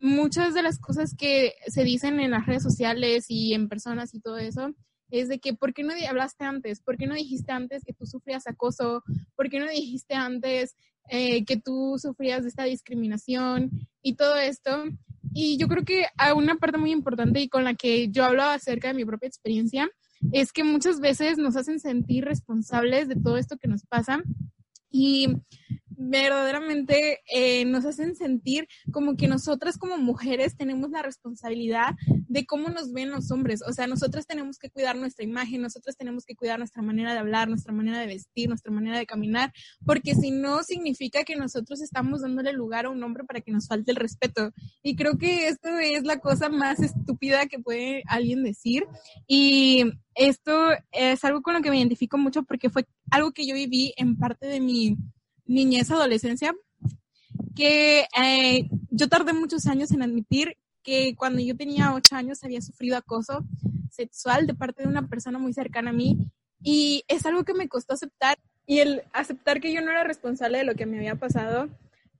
[0.00, 4.20] muchas de las cosas que se dicen en las redes sociales y en personas y
[4.20, 4.74] todo eso
[5.10, 6.80] es de que, ¿por qué no hablaste antes?
[6.80, 9.04] ¿Por qué no dijiste antes que tú sufrías acoso?
[9.36, 10.76] ¿Por qué no dijiste antes
[11.08, 13.70] eh, que tú sufrías de esta discriminación
[14.02, 14.84] y todo esto?
[15.32, 16.06] Y yo creo que
[16.36, 19.90] una parte muy importante y con la que yo hablo acerca de mi propia experiencia
[20.32, 24.22] es que muchas veces nos hacen sentir responsables de todo esto que nos pasa.
[24.90, 25.36] Y
[25.96, 32.68] verdaderamente eh, nos hacen sentir como que nosotras como mujeres tenemos la responsabilidad de cómo
[32.68, 33.62] nos ven los hombres.
[33.66, 37.18] O sea, nosotras tenemos que cuidar nuestra imagen, nosotras tenemos que cuidar nuestra manera de
[37.18, 39.52] hablar, nuestra manera de vestir, nuestra manera de caminar,
[39.84, 43.68] porque si no significa que nosotros estamos dándole lugar a un hombre para que nos
[43.68, 44.52] falte el respeto.
[44.82, 48.86] Y creo que esto es la cosa más estúpida que puede alguien decir.
[49.26, 53.54] Y esto es algo con lo que me identifico mucho porque fue algo que yo
[53.54, 54.96] viví en parte de mi
[55.46, 56.54] niñez, adolescencia.
[57.54, 62.60] que eh, yo tardé muchos años en admitir que cuando yo tenía ocho años había
[62.60, 63.44] sufrido acoso
[63.90, 66.18] sexual de parte de una persona muy cercana a mí
[66.62, 70.58] y es algo que me costó aceptar y el aceptar que yo no era responsable
[70.58, 71.68] de lo que me había pasado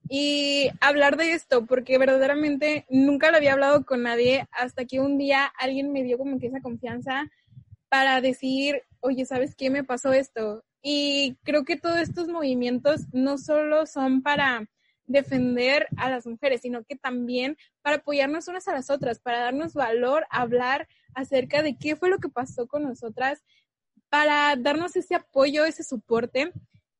[0.08, 5.18] y hablar de esto, porque verdaderamente nunca lo había hablado con nadie hasta que un
[5.18, 7.30] día alguien me dio como que esa confianza
[7.88, 10.62] para decir, oye, ¿sabes qué me pasó esto?
[10.86, 14.68] Y creo que todos estos movimientos no solo son para
[15.06, 19.72] defender a las mujeres, sino que también para apoyarnos unas a las otras, para darnos
[19.72, 23.42] valor, hablar acerca de qué fue lo que pasó con nosotras,
[24.10, 26.52] para darnos ese apoyo, ese soporte.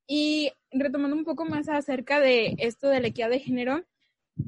[0.07, 3.85] Y retomando un poco más acerca de esto de la equidad de género,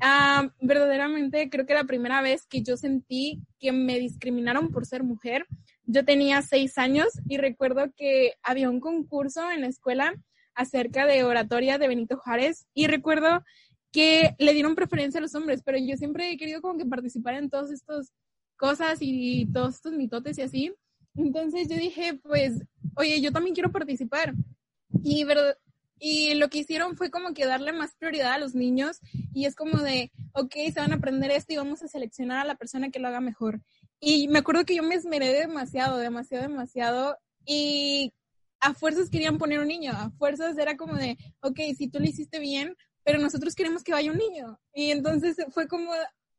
[0.00, 5.02] ah, verdaderamente creo que la primera vez que yo sentí que me discriminaron por ser
[5.02, 5.46] mujer,
[5.86, 10.14] yo tenía seis años y recuerdo que había un concurso en la escuela
[10.54, 13.44] acerca de oratoria de Benito Juárez y recuerdo
[13.92, 17.34] que le dieron preferencia a los hombres, pero yo siempre he querido como que participar
[17.34, 18.12] en todas estas
[18.56, 20.74] cosas y todos estos mitotes y así.
[21.14, 22.62] Entonces yo dije, pues,
[22.96, 24.34] oye, yo también quiero participar.
[25.02, 25.24] Y,
[25.98, 29.00] y lo que hicieron fue como que darle más prioridad a los niños
[29.32, 32.44] y es como de, ok, se van a aprender esto y vamos a seleccionar a
[32.44, 33.60] la persona que lo haga mejor.
[34.00, 38.12] Y me acuerdo que yo me esmeré demasiado, demasiado, demasiado y
[38.60, 42.06] a fuerzas querían poner un niño, a fuerzas era como de, ok, si tú lo
[42.06, 44.58] hiciste bien, pero nosotros queremos que vaya un niño.
[44.74, 45.92] Y entonces fue como,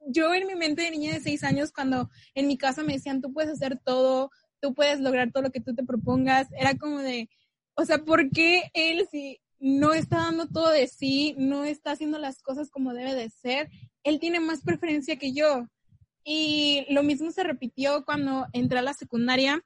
[0.08, 3.22] yo en mi mente de niña de seis años, cuando en mi casa me decían,
[3.22, 7.00] tú puedes hacer todo, tú puedes lograr todo lo que tú te propongas, era como
[7.00, 7.30] de,
[7.76, 12.20] o sea, ¿por qué él si no está dando todo de sí, no está haciendo
[12.20, 13.70] las cosas como debe de ser?
[14.04, 15.67] Él tiene más preferencia que yo.
[16.30, 19.63] Y lo mismo se repitió cuando entré a la secundaria.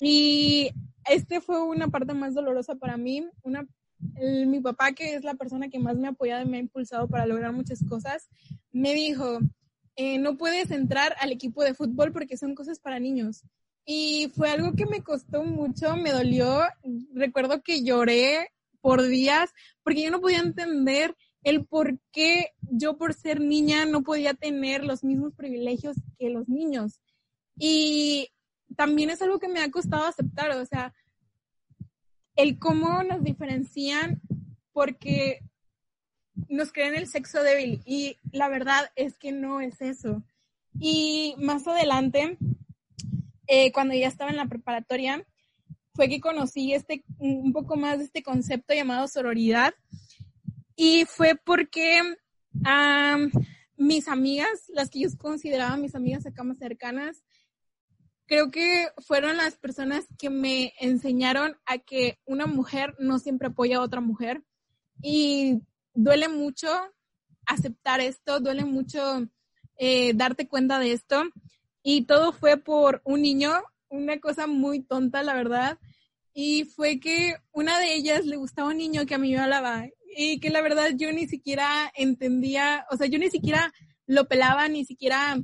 [0.00, 0.70] Y
[1.10, 3.26] este fue una parte más dolorosa para mí.
[3.42, 3.66] Una,
[4.46, 7.08] mi papá, que es la persona que más me ha apoyado y me ha impulsado
[7.08, 8.28] para lograr muchas cosas,
[8.70, 9.40] me dijo,
[9.96, 13.42] eh, no puedes entrar al equipo de fútbol porque son cosas para niños.
[13.84, 16.60] Y fue algo que me costó mucho, me dolió.
[17.12, 19.50] Recuerdo que lloré por días
[19.82, 21.16] porque yo no podía entender
[21.48, 26.48] el por qué yo por ser niña no podía tener los mismos privilegios que los
[26.48, 27.00] niños.
[27.56, 28.30] Y
[28.76, 30.94] también es algo que me ha costado aceptar, o sea,
[32.36, 34.20] el cómo nos diferencian
[34.72, 35.40] porque
[36.48, 40.22] nos creen el sexo débil y la verdad es que no es eso.
[40.78, 42.38] Y más adelante
[43.48, 45.24] eh, cuando ya estaba en la preparatoria,
[45.94, 49.74] fue que conocí este, un poco más de este concepto llamado sororidad.
[50.80, 52.00] Y fue porque
[53.76, 57.24] mis amigas, las que yo consideraba mis amigas acá más cercanas,
[58.26, 63.78] creo que fueron las personas que me enseñaron a que una mujer no siempre apoya
[63.78, 64.44] a otra mujer.
[65.02, 65.62] Y
[65.94, 66.68] duele mucho
[67.44, 69.28] aceptar esto, duele mucho
[69.78, 71.24] eh, darte cuenta de esto.
[71.82, 73.52] Y todo fue por un niño,
[73.88, 75.76] una cosa muy tonta, la verdad.
[76.32, 79.88] Y fue que una de ellas le gustaba un niño que a mí me hablaba
[80.20, 83.72] y que la verdad yo ni siquiera entendía, o sea, yo ni siquiera
[84.04, 85.40] lo pelaba, ni siquiera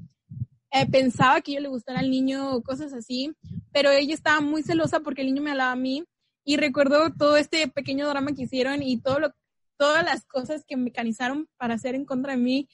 [0.73, 3.33] eh, pensaba que yo le gustara al niño o cosas así,
[3.71, 6.03] pero ella estaba muy celosa porque el niño me hablaba a mí
[6.45, 9.33] y recuerdo todo este pequeño drama que hicieron y todo lo,
[9.77, 12.69] todas las cosas que mecanizaron para hacer en contra de mí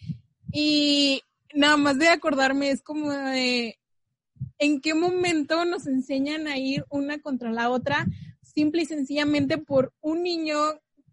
[0.51, 1.21] y
[1.53, 3.79] nada más de acordarme es como de
[4.57, 8.07] en qué momento nos enseñan a ir una contra la otra,
[8.41, 10.57] simple y sencillamente por un niño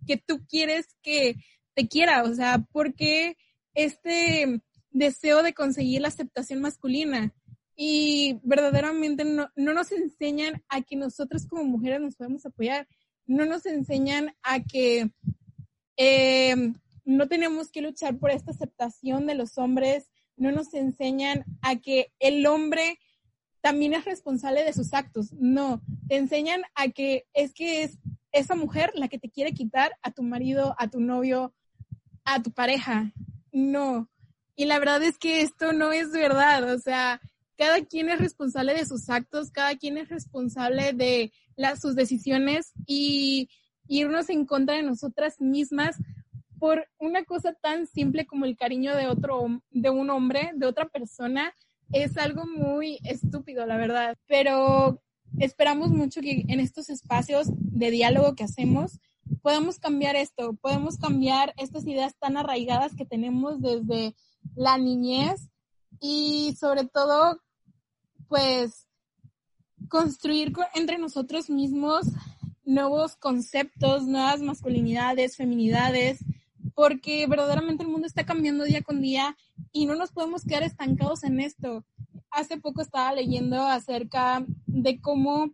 [0.07, 1.35] que tú quieres que
[1.75, 3.37] te quiera, o sea, porque
[3.75, 7.33] este deseo de conseguir la aceptación masculina
[7.75, 12.87] y verdaderamente no, no nos enseñan a que nosotros como mujeres nos podemos apoyar,
[13.27, 15.11] no nos enseñan a que
[15.97, 16.73] eh,
[17.05, 22.11] no tenemos que luchar por esta aceptación de los hombres, no nos enseñan a que
[22.19, 22.99] el hombre
[23.61, 25.33] también es responsable de sus actos.
[25.33, 27.97] No, te enseñan a que es que es
[28.31, 31.53] esa mujer la que te quiere quitar a tu marido, a tu novio,
[32.25, 33.11] a tu pareja.
[33.51, 34.09] No.
[34.55, 36.73] Y la verdad es que esto no es verdad.
[36.73, 37.21] O sea,
[37.57, 41.31] cada quien es responsable de sus actos, cada quien es responsable de
[41.79, 43.49] sus decisiones y
[43.87, 45.95] irnos en contra de nosotras mismas
[46.59, 50.87] por una cosa tan simple como el cariño de otro, de un hombre, de otra
[50.87, 51.53] persona,
[51.91, 54.17] es algo muy estúpido, la verdad.
[54.27, 55.01] Pero
[55.39, 58.99] esperamos mucho que en estos espacios de diálogo que hacemos
[59.41, 64.15] podamos cambiar esto, podemos cambiar estas ideas tan arraigadas que tenemos desde
[64.55, 65.49] la niñez
[65.99, 67.41] y sobre todo,
[68.27, 68.87] pues,
[69.89, 72.07] construir entre nosotros mismos
[72.65, 76.19] nuevos conceptos, nuevas masculinidades, feminidades,
[76.75, 79.37] porque verdaderamente el mundo está cambiando día con día
[79.71, 81.85] y no nos podemos quedar estancados en esto.
[82.29, 84.45] Hace poco estaba leyendo acerca
[84.83, 85.51] de cómo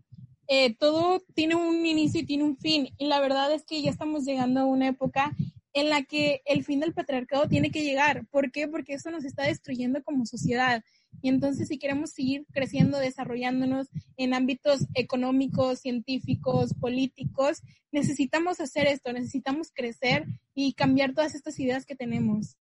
[0.47, 3.89] eh, todo tiene un inicio y tiene un fin y la verdad es que ya
[3.89, 5.35] estamos llegando a una época
[5.73, 8.27] en la que el fin del patriarcado tiene que llegar.
[8.27, 8.67] ¿Por qué?
[8.67, 10.83] Porque eso nos está destruyendo como sociedad.
[11.21, 19.11] Y entonces si queremos seguir creciendo, desarrollándonos en ámbitos económicos, científicos, políticos, necesitamos hacer esto,
[19.13, 22.55] necesitamos crecer y cambiar todas estas ideas que tenemos.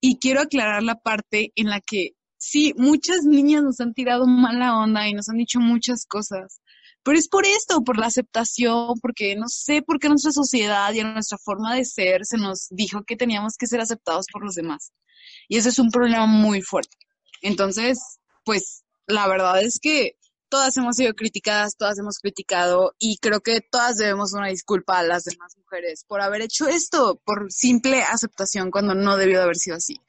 [0.00, 4.76] Y quiero aclarar la parte en la que sí, muchas niñas nos han tirado mala
[4.78, 6.60] onda y nos han dicho muchas cosas,
[7.02, 11.02] pero es por esto, por la aceptación, porque no sé por qué nuestra sociedad y
[11.02, 14.92] nuestra forma de ser se nos dijo que teníamos que ser aceptados por los demás.
[15.48, 16.96] Y ese es un problema muy fuerte.
[17.42, 17.98] Entonces,
[18.44, 20.16] pues la verdad es que
[20.48, 25.02] todas hemos sido criticadas, todas hemos criticado y creo que todas debemos una disculpa a
[25.02, 29.56] las demás mujeres por haber hecho esto, por simple aceptación cuando no debió de haber
[29.56, 30.00] sido así.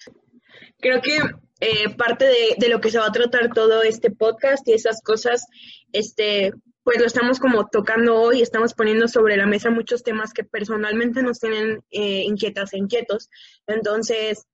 [0.80, 1.18] Creo que
[1.60, 5.02] eh, parte de, de, lo que se va a tratar todo este podcast y esas
[5.02, 5.46] cosas,
[5.92, 10.44] este, pues lo estamos como tocando hoy, estamos poniendo sobre la mesa muchos temas que
[10.44, 13.30] personalmente nos tienen eh, inquietas e inquietos.
[13.68, 14.48] Entonces,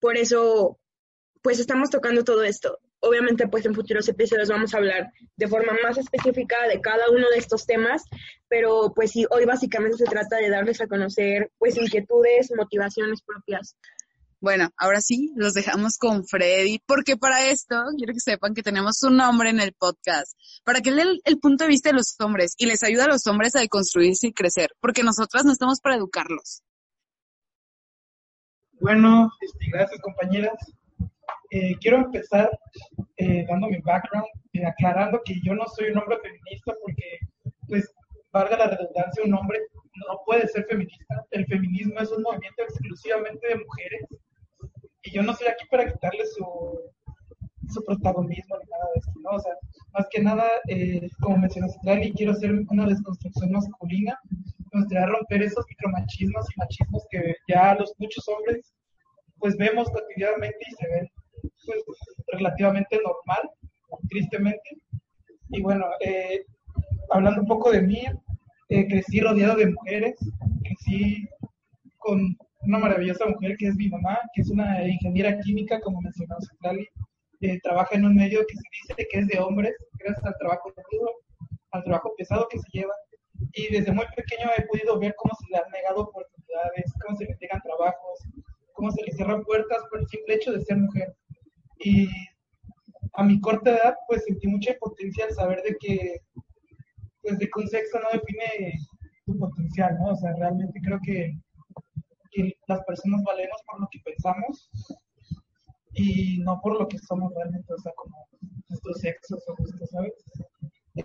[0.00, 0.78] por eso
[1.42, 2.78] pues estamos tocando todo esto.
[3.00, 7.28] Obviamente, pues en futuros episodios vamos a hablar de forma más específica de cada uno
[7.30, 8.04] de estos temas,
[8.48, 13.76] pero pues sí, hoy básicamente se trata de darles a conocer pues inquietudes, motivaciones propias.
[14.42, 19.00] Bueno, ahora sí, los dejamos con Freddy, porque para esto quiero que sepan que tenemos
[19.04, 22.16] un hombre en el podcast, para que le el, el punto de vista de los
[22.18, 25.78] hombres y les ayude a los hombres a deconstruirse y crecer, porque nosotras no estamos
[25.80, 26.64] para educarlos.
[28.80, 30.54] Bueno, este, gracias compañeras.
[31.52, 32.50] Eh, quiero empezar
[33.18, 37.18] eh, dando mi background, eh, aclarando que yo no soy un hombre feminista porque,
[37.68, 37.88] pues,
[38.32, 39.60] valga la redundancia, un hombre
[40.08, 41.24] no puede ser feminista.
[41.30, 44.02] El feminismo es un movimiento exclusivamente de mujeres
[45.04, 46.80] y yo no estoy aquí para quitarle su,
[47.68, 49.30] su protagonismo ni nada de esto, ¿no?
[49.30, 49.52] O sea,
[49.92, 54.18] más que nada, eh, como mencionaste, y quiero hacer una desconstrucción masculina,
[54.72, 58.72] me gustaría romper esos micromachismos y machismos que ya los muchos hombres
[59.38, 61.10] pues vemos cotidianamente y se ven
[61.66, 61.82] pues,
[62.28, 63.50] relativamente normal,
[64.08, 64.78] tristemente.
[65.48, 66.44] Y bueno, eh,
[67.10, 68.04] hablando un poco de mí,
[68.68, 70.14] eh, crecí rodeado de mujeres,
[70.62, 71.28] crecí
[71.98, 76.36] con una maravillosa mujer que es mi mamá, que es una ingeniera química, como mencionó
[76.40, 76.86] Citlali,
[77.40, 80.72] eh, trabaja en un medio que se dice que es de hombres, gracias al trabajo
[80.90, 81.12] duro,
[81.72, 82.94] al trabajo pesado que se lleva.
[83.54, 87.24] Y desde muy pequeño he podido ver cómo se le han negado oportunidades, cómo se
[87.24, 88.20] le niegan trabajos,
[88.74, 91.12] cómo se le cierran puertas por el simple hecho de ser mujer.
[91.84, 92.06] Y
[93.14, 96.20] a mi corta edad, pues sentí mucha impotencia al saber de que,
[97.22, 98.78] pues de que un sexo no define
[99.26, 100.12] tu potencial, ¿no?
[100.12, 101.32] O sea, realmente creo que,
[102.32, 104.70] que las personas valemos por lo que pensamos
[105.94, 108.26] y no por lo que somos realmente, o sea, como
[108.68, 110.12] nuestros sexos o gustos, ¿sabes?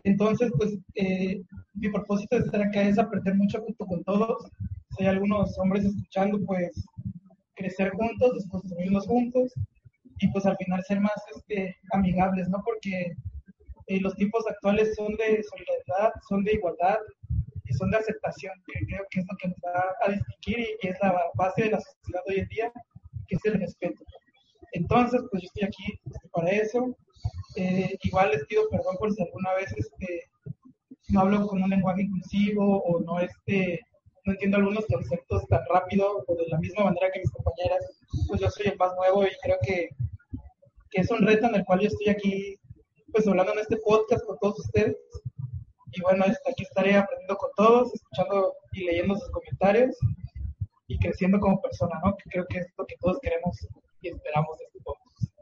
[0.04, 1.42] Entonces, pues, eh,
[1.74, 4.50] mi propósito de estar acá es aprender mucho junto con todos.
[4.92, 6.86] Si hay algunos hombres escuchando, pues,
[7.56, 9.54] crecer juntos, después construirnos juntos
[10.20, 12.62] y pues al final ser más este, amigables, ¿no?
[12.63, 13.13] Porque
[13.88, 16.98] eh, los tiempos actuales son de solidaridad, son de igualdad
[17.78, 20.98] son de aceptación, que creo que es lo que nos va a distinguir y, es
[21.02, 22.72] la base de la sociedad hoy en día,
[23.28, 24.04] que es el respeto.
[24.74, 26.00] Entonces, pues yo estoy aquí
[26.32, 26.96] para eso.
[27.56, 30.30] Eh, igual les pido perdón por si alguna vez este,
[31.10, 33.80] no hablo con un lenguaje inclusivo o no este,
[34.26, 38.42] no entiendo algunos conceptos tan rápido o de la misma manera que mis compañeras, pues
[38.42, 39.90] yo soy el más nuevo y creo que,
[40.92, 42.56] que es un reto en el cual yo estoy aquí,
[43.12, 44.98] pues hablando en este podcast con todos ustedes.
[45.98, 49.98] Y bueno, aquí estaré aprendiendo con todos, escuchando y leyendo sus comentarios
[50.86, 52.16] y creciendo como persona, ¿no?
[52.18, 53.58] Que creo que es lo que todos queremos
[54.02, 55.34] y esperamos de este podcast.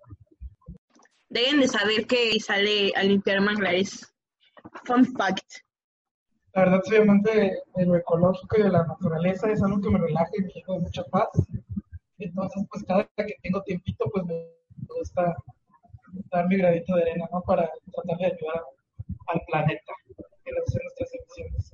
[1.28, 4.13] Deben de saber que sale a limpiar manglares.
[4.86, 5.58] Fun fact.
[6.54, 10.00] La verdad soy amante de, lo ecológico y de la naturaleza, es algo que me
[10.00, 11.28] relaja y me llena de mucha paz.
[12.18, 14.48] Entonces, pues cada vez que tengo tiempito, pues me
[14.88, 15.36] gusta
[16.32, 17.41] dar mi gradito de arena, ¿no?
[17.41, 18.64] Para tratar de ayudar
[19.28, 19.93] al planeta
[20.46, 21.74] en hacer nuestras emisiones.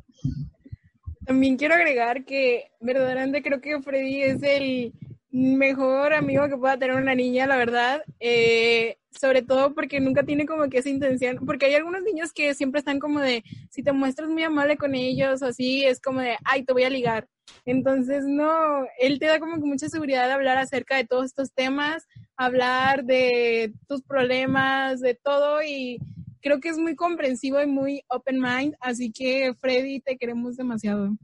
[1.25, 4.93] También quiero agregar que verdaderamente creo que Freddy es el
[5.31, 8.03] mejor amigo que pueda tener una niña, la verdad.
[8.19, 12.53] Eh, sobre todo porque nunca tiene como que esa intención, porque hay algunos niños que
[12.53, 16.21] siempre están como de, si te muestras muy amable con ellos o así, es como
[16.21, 17.27] de, ay, te voy a ligar.
[17.65, 21.53] Entonces, no, él te da como que mucha seguridad de hablar acerca de todos estos
[21.53, 22.07] temas,
[22.37, 25.99] hablar de tus problemas, de todo y
[26.41, 31.15] creo que es muy comprensivo y muy open mind, así que Freddy, te queremos demasiado.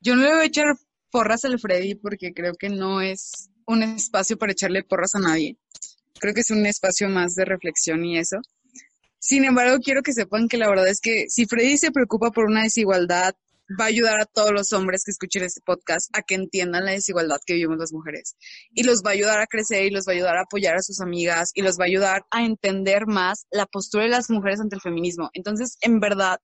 [0.00, 0.76] Yo no le voy a echar
[1.10, 5.56] porras al Freddy porque creo que no es un espacio para echarle porras a nadie.
[6.20, 8.38] Creo que es un espacio más de reflexión y eso.
[9.18, 12.44] Sin embargo, quiero que sepan que la verdad es que si Freddy se preocupa por
[12.44, 13.34] una desigualdad,
[13.80, 16.92] va a ayudar a todos los hombres que escuchen este podcast a que entiendan la
[16.92, 18.36] desigualdad que vivimos las mujeres.
[18.72, 20.82] Y los va a ayudar a crecer y los va a ayudar a apoyar a
[20.82, 24.60] sus amigas y los va a ayudar a entender más la postura de las mujeres
[24.60, 25.30] ante el feminismo.
[25.32, 26.38] Entonces, en verdad,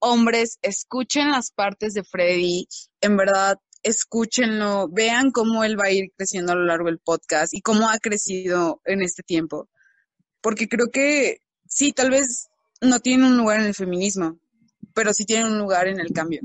[0.00, 2.66] hombres, escuchen las partes de Freddy,
[3.00, 7.54] en verdad, escúchenlo, vean cómo él va a ir creciendo a lo largo del podcast
[7.54, 9.68] y cómo ha crecido en este tiempo.
[10.40, 12.48] Porque creo que sí, tal vez
[12.80, 14.38] no tiene un lugar en el feminismo,
[14.94, 16.40] pero sí tiene un lugar en el cambio.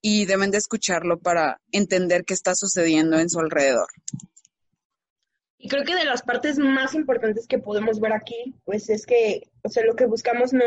[0.00, 3.86] Y deben de escucharlo para entender qué está sucediendo en su alrededor.
[5.58, 9.48] Y creo que de las partes más importantes que podemos ver aquí, pues es que,
[9.62, 10.64] o sea, lo que buscamos no,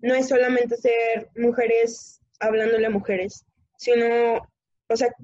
[0.00, 3.44] no es solamente ser mujeres hablándole a mujeres,
[3.78, 4.42] sino,
[4.88, 5.14] o sea,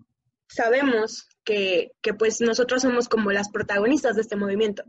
[0.49, 4.85] sabemos que, que, pues nosotros somos como las protagonistas de este movimiento,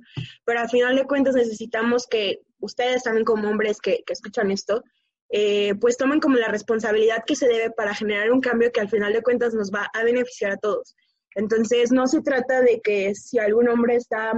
[0.45, 4.83] pero al final de cuentas necesitamos que ustedes también como hombres que, que escuchan esto,
[5.31, 8.89] eh, pues tomen como la responsabilidad que se debe para generar un cambio que al
[8.89, 10.95] final de cuentas nos va a beneficiar a todos.
[11.35, 14.33] Entonces, no se trata de que si algún hombre está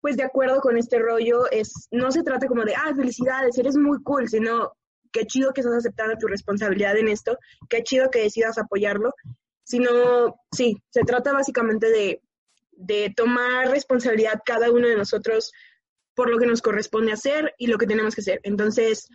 [0.00, 3.76] pues de acuerdo con este rollo, es, no se trata como de, ah, felicidades, eres
[3.76, 4.72] muy cool, sino
[5.12, 7.38] qué chido que estás aceptando tu responsabilidad en esto,
[7.68, 9.14] qué chido que decidas apoyarlo,
[9.62, 12.20] sino, sí, se trata básicamente de,
[12.72, 15.52] de tomar responsabilidad cada uno de nosotros
[16.14, 18.40] por lo que nos corresponde hacer y lo que tenemos que hacer.
[18.42, 19.08] Entonces,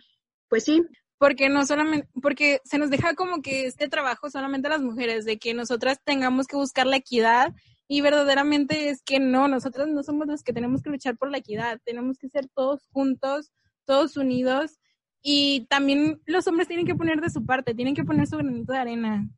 [0.48, 0.82] pues sí,
[1.18, 5.24] porque no solamente, porque se nos deja como que este trabajo solamente a las mujeres,
[5.24, 7.54] de que nosotras tengamos que buscar la equidad
[7.88, 11.38] y verdaderamente es que no, nosotras no somos las que tenemos que luchar por la
[11.38, 13.50] equidad, tenemos que ser todos juntos,
[13.84, 14.78] todos unidos
[15.22, 18.72] y también los hombres tienen que poner de su parte, tienen que poner su granito
[18.72, 19.28] de arena.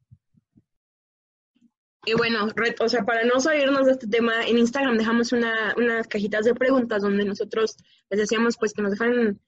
[2.06, 2.48] Y bueno,
[2.80, 6.54] o sea, para no salirnos de este tema, en Instagram dejamos una, unas cajitas de
[6.54, 7.76] preguntas donde nosotros
[8.08, 9.38] les decíamos pues que nos dejaran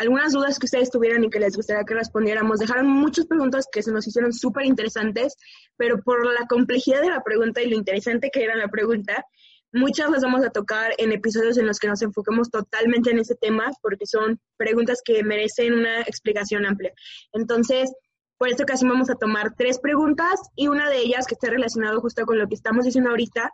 [0.00, 2.58] algunas dudas que ustedes tuvieran y que les gustaría que respondiéramos.
[2.58, 5.36] Dejaron muchas preguntas que se nos hicieron súper interesantes,
[5.76, 9.26] pero por la complejidad de la pregunta y lo interesante que era la pregunta,
[9.74, 13.34] muchas las vamos a tocar en episodios en los que nos enfoquemos totalmente en ese
[13.34, 16.94] tema, porque son preguntas que merecen una explicación amplia.
[17.34, 17.92] Entonces,
[18.38, 22.00] por esta ocasión vamos a tomar tres preguntas y una de ellas que esté relacionado
[22.00, 23.52] justo con lo que estamos diciendo ahorita,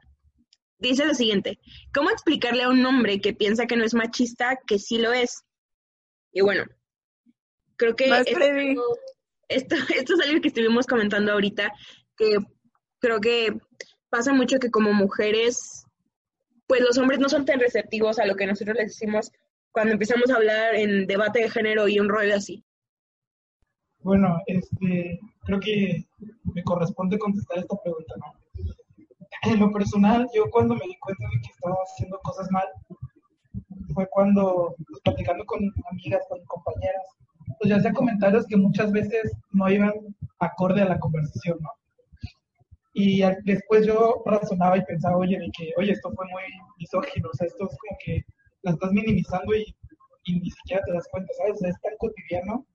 [0.78, 1.58] dice lo siguiente,
[1.92, 5.45] ¿cómo explicarle a un hombre que piensa que no es machista que sí lo es?
[6.36, 6.64] Y bueno,
[7.76, 8.04] creo que
[9.48, 11.72] esto, esto, es algo que estuvimos comentando ahorita,
[12.14, 12.36] que
[12.98, 13.58] creo que
[14.10, 15.86] pasa mucho que como mujeres,
[16.66, 19.32] pues los hombres no son tan receptivos a lo que nosotros les decimos
[19.72, 22.62] cuando empezamos a hablar en debate de género y un rollo así.
[24.00, 26.06] Bueno, este, creo que
[26.52, 28.34] me corresponde contestar esta pregunta, ¿no?
[29.50, 32.66] En lo personal, yo cuando me di cuenta de que estaba haciendo cosas mal,
[33.96, 37.02] fue cuando, pues, platicando con amigas, con compañeras,
[37.58, 39.94] pues ya hacía comentarios que muchas veces no iban
[40.38, 41.70] acorde a la conversación, ¿no?
[42.92, 46.42] Y después yo razonaba y pensaba, oye, de que, oye, esto fue muy
[46.78, 48.22] misógino, o sea, esto es como que
[48.62, 49.64] la estás minimizando y,
[50.28, 51.54] ni siquiera te das cuenta, ¿sabes?
[51.54, 52.66] O sea, es tan cotidiano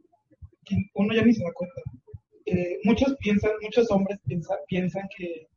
[0.66, 1.82] que uno ya ni se da cuenta.
[2.46, 5.48] Eh, muchos piensan, muchos hombres piensan, piensan que,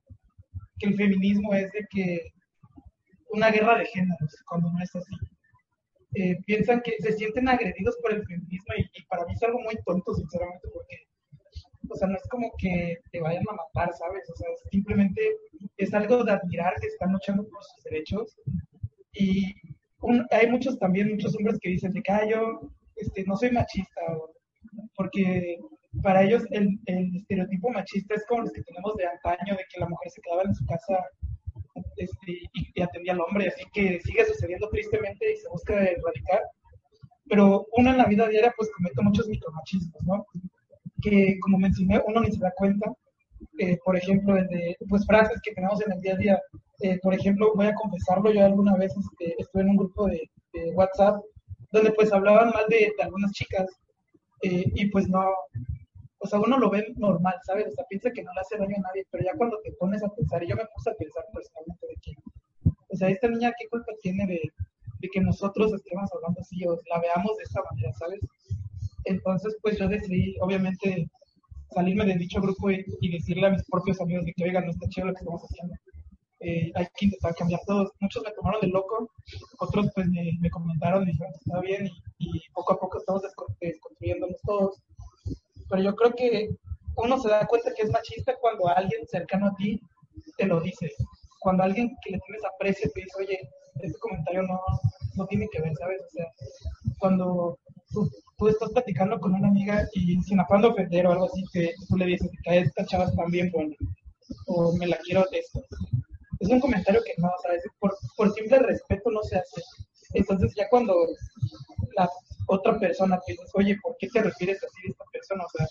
[0.78, 2.32] que el feminismo es de que
[3.30, 5.14] una guerra de géneros, cuando no es así.
[6.14, 9.74] Eh, piensan que se sienten agredidos por el feminismo y, para mí es algo muy
[9.84, 10.96] tonto, sinceramente, porque,
[11.88, 14.22] o sea, no es como que te vayan a matar, ¿sabes?
[14.30, 15.20] O sea, simplemente
[15.76, 18.36] es algo de admirar que están luchando por sus derechos.
[19.12, 19.54] Y
[20.30, 22.60] hay muchos también, muchos hombres que dicen de que ah, yo
[22.96, 24.00] este, no soy machista,
[24.96, 25.58] porque
[26.02, 29.80] para ellos el, el, estereotipo machista es como los que tenemos de antaño, de que
[29.80, 31.04] la mujer se quedaba en su casa
[31.96, 36.42] este, y, atendía al hombre, así que sigue sucediendo tristemente y se busca erradicar.
[37.28, 40.26] Pero uno en la vida diaria pues comete muchos micromachismos, ¿no?
[41.02, 42.92] Que como mencioné, uno ni se da cuenta.
[43.58, 44.36] Eh, por ejemplo,
[44.88, 46.42] pues frases que tenemos en el día a día.
[46.80, 50.28] Eh, por ejemplo, voy a confesarlo, yo alguna vez este, estuve en un grupo de,
[50.74, 51.20] WhatsApp
[51.72, 53.66] donde pues hablaban mal de, de algunas chicas
[54.42, 55.24] eh, y pues no,
[56.24, 57.66] o sea, uno lo ve normal, ¿sabes?
[57.68, 60.02] O sea, piensa que no le hace daño a nadie, pero ya cuando te pones
[60.02, 62.12] a pensar, y yo me puse a pensar personalmente de que,
[62.64, 64.40] o sea, esta niña, ¿qué culpa tiene de,
[65.12, 68.20] que nosotros estemos hablando así o la veamos de esa manera, ¿sabes?
[69.04, 71.10] Entonces, pues yo decidí, obviamente,
[71.74, 74.88] salirme de dicho grupo y, decirle a mis propios amigos de que, oigan, no está
[74.88, 75.74] chido lo que estamos haciendo.
[76.40, 77.92] Eh, hay que intentar cambiar todos.
[78.00, 79.10] Muchos me tomaron de loco,
[79.58, 82.96] otros pues me, me comentaron, me dijeron que estaba bien y, y, poco a poco
[82.96, 83.20] estamos
[83.60, 84.80] desconstruyéndonos todos
[85.68, 86.50] pero yo creo que
[86.96, 89.80] uno se da cuenta que es machista cuando alguien cercano a ti
[90.36, 90.92] te lo dice.
[91.40, 93.40] Cuando alguien que le tienes aprecio te dice, oye,
[93.82, 94.60] este comentario no,
[95.16, 96.00] no tiene que ver, ¿sabes?
[96.00, 96.26] O sea,
[96.98, 97.58] cuando
[97.90, 98.08] tú,
[98.38, 101.72] tú estás platicando con una amiga y sin afán de ofender o algo así, que
[101.88, 103.74] tú le dices que esta chava está bien buena,
[104.46, 105.60] o me la quiero de esto.
[106.40, 107.62] Es un comentario que no, ¿sabes?
[107.78, 109.62] Por, por simple respeto no se hace.
[110.14, 110.94] Entonces ya cuando
[111.96, 112.08] la
[112.46, 115.44] otra persona te dices, oye, ¿por qué te refieres así de esta persona?
[115.44, 115.66] O sea,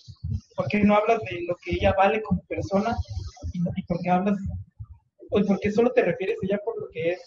[0.56, 2.96] ¿por qué no hablas de lo que ella vale como persona?
[3.54, 4.38] ¿Y, y por qué hablas,
[5.30, 7.22] o por qué solo te refieres a ella por lo que es,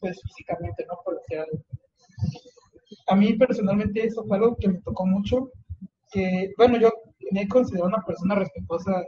[0.00, 1.58] pues físicamente, no por lo que hace?
[3.08, 5.50] A mí personalmente eso fue algo que me tocó mucho,
[6.10, 6.90] que, bueno, yo
[7.32, 9.04] me he considerado una persona respetuosa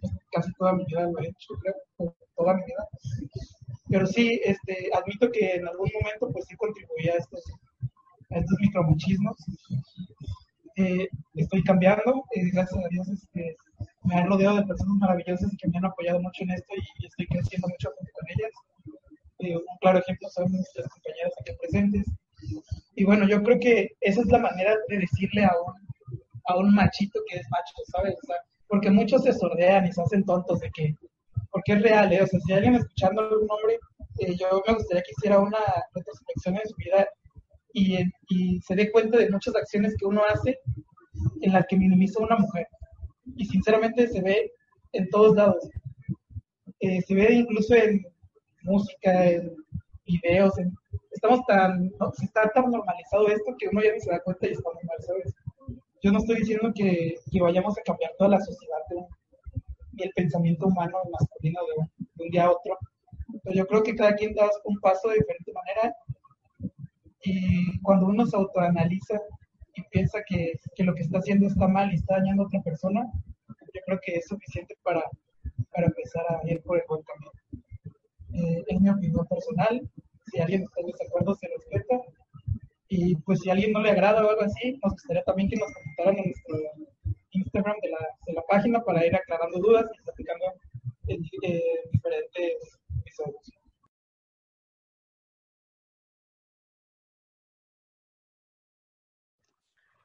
[0.00, 2.88] pues, casi toda mi vida, lo he hecho, creo, toda mi vida.
[3.88, 7.42] Pero sí, este, admito que en algún momento pues sí contribuía a estos,
[8.30, 9.36] estos micromachismos.
[10.76, 13.56] Eh, estoy cambiando, eh, gracias a Dios este,
[14.04, 17.26] me han rodeado de personas maravillosas que me han apoyado mucho en esto y, estoy
[17.26, 18.52] creciendo mucho junto con ellas.
[19.40, 22.06] Eh, un claro ejemplo son nuestras compañeras aquí presentes.
[22.94, 25.74] Y bueno, yo creo que esa es la manera de decirle a un,
[26.46, 28.14] a un machito que es macho, ¿sabes?
[28.22, 28.36] O sea,
[28.68, 30.94] porque muchos se sordean y se hacen tontos de que,
[31.50, 32.22] porque es real, ¿eh?
[32.22, 33.78] O sea, si alguien escuchando a algún hombre,
[34.20, 35.58] eh, yo me gustaría que hiciera una
[35.94, 37.06] retrospección en su vida
[37.72, 37.98] y,
[38.28, 40.58] y se dé cuenta de muchas acciones que uno hace
[41.40, 42.66] en las que minimiza a una mujer.
[43.36, 44.52] Y sinceramente se ve
[44.92, 45.68] en todos lados.
[46.80, 48.02] Eh, se ve incluso en
[48.62, 49.54] música, en
[50.04, 50.72] videos, en,
[51.10, 54.52] estamos tan, no, está tan normalizado esto que uno ya ni se da cuenta y
[54.52, 54.70] está
[55.06, 55.34] ¿sabes?
[56.02, 59.06] Yo no estoy diciendo que, que vayamos a cambiar toda la sociedad un,
[59.92, 62.78] y el pensamiento humano masculino de un, de un día a otro,
[63.44, 65.94] pero yo creo que cada quien da un paso de diferente manera
[67.22, 69.20] y cuando uno se autoanaliza
[69.74, 72.62] y piensa que, que, lo que está haciendo está mal y está dañando a otra
[72.62, 73.10] persona,
[73.48, 75.02] yo creo que es suficiente para,
[75.72, 77.30] para empezar a ir por el buen camino.
[78.32, 79.88] Eh, es mi opinión personal.
[80.30, 82.00] Si alguien está en desacuerdo, se respeta.
[82.88, 85.56] Y pues si a alguien no le agrada o algo así, nos gustaría también que
[85.56, 86.56] nos comentaran en nuestro
[87.32, 90.44] Instagram de la, de la página para ir aclarando dudas y platicando
[91.06, 91.62] en, eh,
[91.92, 93.59] diferentes episodios.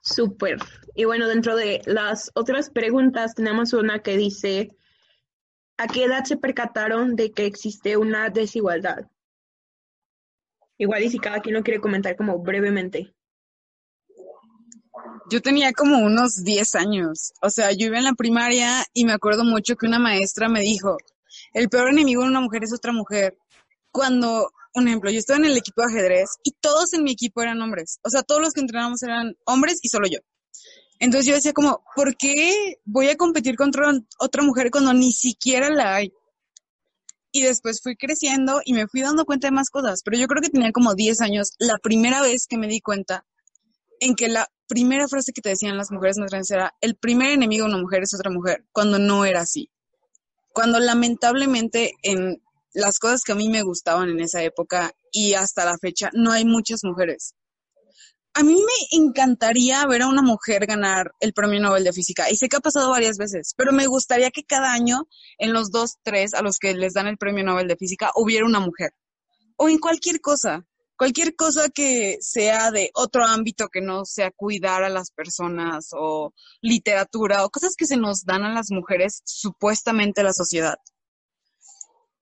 [0.05, 0.59] Súper.
[0.93, 4.69] Y bueno, dentro de las otras preguntas tenemos una que dice,
[5.77, 9.09] ¿a qué edad se percataron de que existe una desigualdad?
[10.77, 13.15] Igual y si cada quien lo quiere comentar como brevemente.
[15.31, 19.13] Yo tenía como unos 10 años, o sea, yo iba en la primaria y me
[19.13, 20.97] acuerdo mucho que una maestra me dijo,
[21.53, 23.37] el peor enemigo de una mujer es otra mujer.
[23.91, 27.41] Cuando un ejemplo, yo estaba en el equipo de ajedrez y todos en mi equipo
[27.41, 27.99] eran hombres.
[28.03, 30.19] O sea, todos los que entrenábamos eran hombres y solo yo.
[30.99, 35.69] Entonces yo decía como, ¿por qué voy a competir contra otra mujer cuando ni siquiera
[35.69, 36.13] la hay?
[37.31, 40.41] Y después fui creciendo y me fui dando cuenta de más cosas, pero yo creo
[40.41, 43.25] que tenía como 10 años la primera vez que me di cuenta
[43.99, 47.31] en que la primera frase que te decían las mujeres más grandes era, el primer
[47.31, 49.69] enemigo de una mujer es otra mujer, cuando no era así.
[50.53, 52.41] Cuando lamentablemente en
[52.75, 56.31] las cosas que a mí me gustaban en esa época y hasta la fecha, no
[56.31, 57.33] hay muchas mujeres.
[58.33, 62.35] A mí me encantaría ver a una mujer ganar el premio Nobel de Física y
[62.35, 65.07] sé que ha pasado varias veces, pero me gustaría que cada año
[65.37, 68.45] en los dos, tres a los que les dan el premio Nobel de Física hubiera
[68.45, 68.91] una mujer.
[69.55, 70.65] O en cualquier cosa,
[70.97, 76.33] cualquier cosa que sea de otro ámbito que no sea cuidar a las personas o
[76.61, 80.75] literatura o cosas que se nos dan a las mujeres supuestamente la sociedad.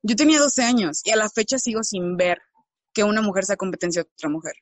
[0.03, 2.39] Yo tenía 12 años y a la fecha sigo sin ver
[2.93, 4.53] que una mujer sea competencia de otra mujer.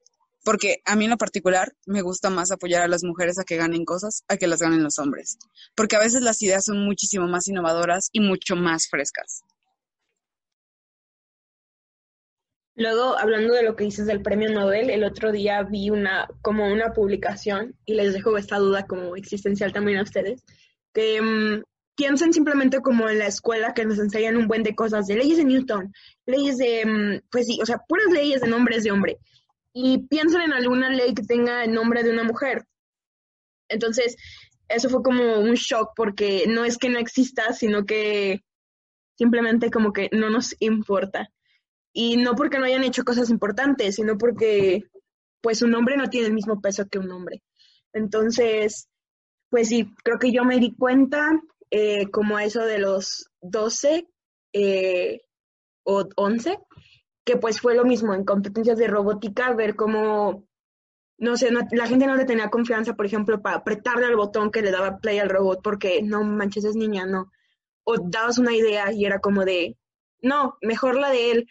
[0.43, 3.57] Porque a mí en lo particular me gusta más apoyar a las mujeres a que
[3.57, 5.37] ganen cosas a que las ganen los hombres.
[5.75, 9.41] Porque a veces las ideas son muchísimo más innovadoras y mucho más frescas.
[12.75, 16.71] Luego, hablando de lo que dices del premio Nobel, el otro día vi una, como
[16.71, 20.43] una publicación, y les dejo esta duda como existencial también a ustedes,
[20.93, 21.61] que um,
[22.01, 25.37] piensen simplemente como en la escuela que nos enseñan un buen de cosas, de leyes
[25.37, 25.93] de Newton,
[26.25, 29.19] leyes de, um, pues sí, o sea, puras leyes de nombres de hombre,
[29.71, 32.65] y piensen en alguna ley que tenga el nombre de una mujer.
[33.69, 34.17] Entonces,
[34.67, 38.41] eso fue como un shock porque no es que no exista, sino que
[39.15, 41.29] simplemente como que no nos importa.
[41.93, 44.85] Y no porque no hayan hecho cosas importantes, sino porque
[45.39, 47.43] pues un hombre no tiene el mismo peso que un hombre.
[47.93, 48.89] Entonces,
[49.51, 51.39] pues sí, creo que yo me di cuenta
[51.71, 54.05] eh, como a eso de los 12
[54.51, 55.21] eh,
[55.83, 56.59] o 11,
[57.23, 60.45] que pues fue lo mismo en competencias de robótica, ver cómo,
[61.17, 64.51] no sé, no, la gente no le tenía confianza, por ejemplo, para apretarle al botón
[64.51, 67.31] que le daba play al robot porque no manches, es niña, no.
[67.85, 69.77] O dabas una idea y era como de,
[70.21, 71.47] no, mejor la de él,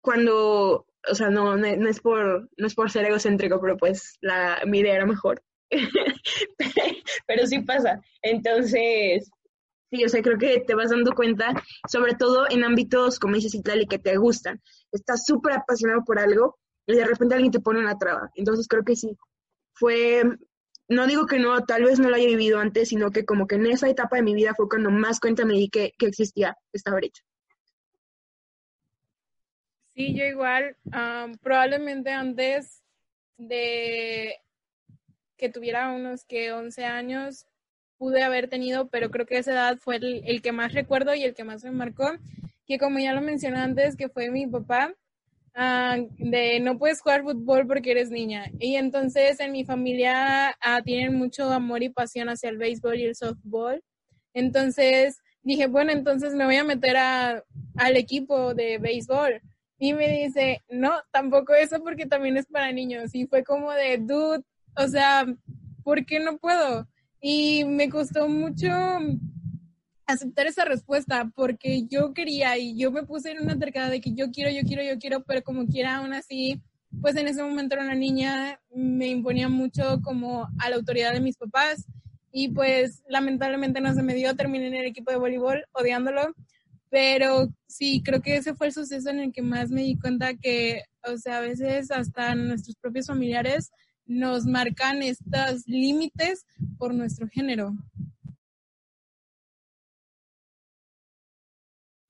[0.00, 4.18] cuando, o sea, no, no, es por, no es por ser egocéntrico, pero pues
[4.66, 5.42] mi idea era mejor.
[7.26, 8.00] pero sí pasa.
[8.22, 9.30] Entonces,
[9.92, 11.52] sí, o sea, creo que te vas dando cuenta,
[11.88, 14.60] sobre todo en ámbitos, como dices, y que te gustan.
[14.90, 18.30] Estás súper apasionado por algo y de repente alguien te pone una traba.
[18.34, 19.16] Entonces, creo que sí.
[19.74, 20.22] Fue,
[20.88, 23.56] no digo que no, tal vez no lo haya vivido antes, sino que como que
[23.56, 26.56] en esa etapa de mi vida fue cuando más cuenta me di que, que existía
[26.72, 27.22] esta brecha.
[29.94, 30.74] Sí, yo igual,
[31.42, 32.82] probablemente antes
[33.36, 34.36] de
[35.36, 37.46] que tuviera unos que 11 años
[38.02, 41.34] pude haber tenido, pero creo que esa edad fue el, que más recuerdo y el
[41.34, 42.10] que más me marcó,
[42.66, 44.92] que como ya lo mencioné antes, que fue mi papá,
[45.54, 48.50] ah, de no puedes jugar fútbol porque eres niña.
[48.58, 53.04] Y entonces en mi familia ah, tienen mucho amor y pasión hacia el béisbol y
[53.04, 53.80] el softball.
[54.34, 57.44] Entonces dije, bueno, entonces me voy a meter a,
[57.76, 59.40] al equipo de béisbol.
[59.78, 63.14] Y me dice, no, tampoco eso porque también es para niños.
[63.14, 64.42] Y fue como de, dude,
[64.76, 65.24] o sea,
[65.84, 66.88] ¿por qué no puedo?
[67.22, 68.68] Y me costó mucho
[70.06, 74.12] aceptar esa respuesta porque yo quería y yo me puse en una tercada de que
[74.12, 76.60] yo quiero, yo quiero, yo quiero, pero como quiera aún así,
[77.00, 81.20] pues en ese momento era una niña, me imponía mucho como a la autoridad de
[81.20, 81.86] mis papás
[82.32, 86.34] y pues lamentablemente no se me dio, terminé en el equipo de voleibol odiándolo
[86.92, 90.34] pero sí, creo que ese fue el suceso en el que más me di cuenta
[90.34, 93.72] que, o sea, a veces hasta nuestros propios familiares
[94.06, 96.46] nos marcan estos límites
[96.78, 97.72] por nuestro género.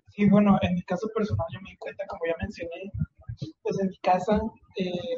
[0.08, 2.92] Sí, bueno, en mi caso personal yo me di cuenta, como ya mencioné,
[3.62, 4.40] pues en mi casa,
[4.76, 5.16] eh,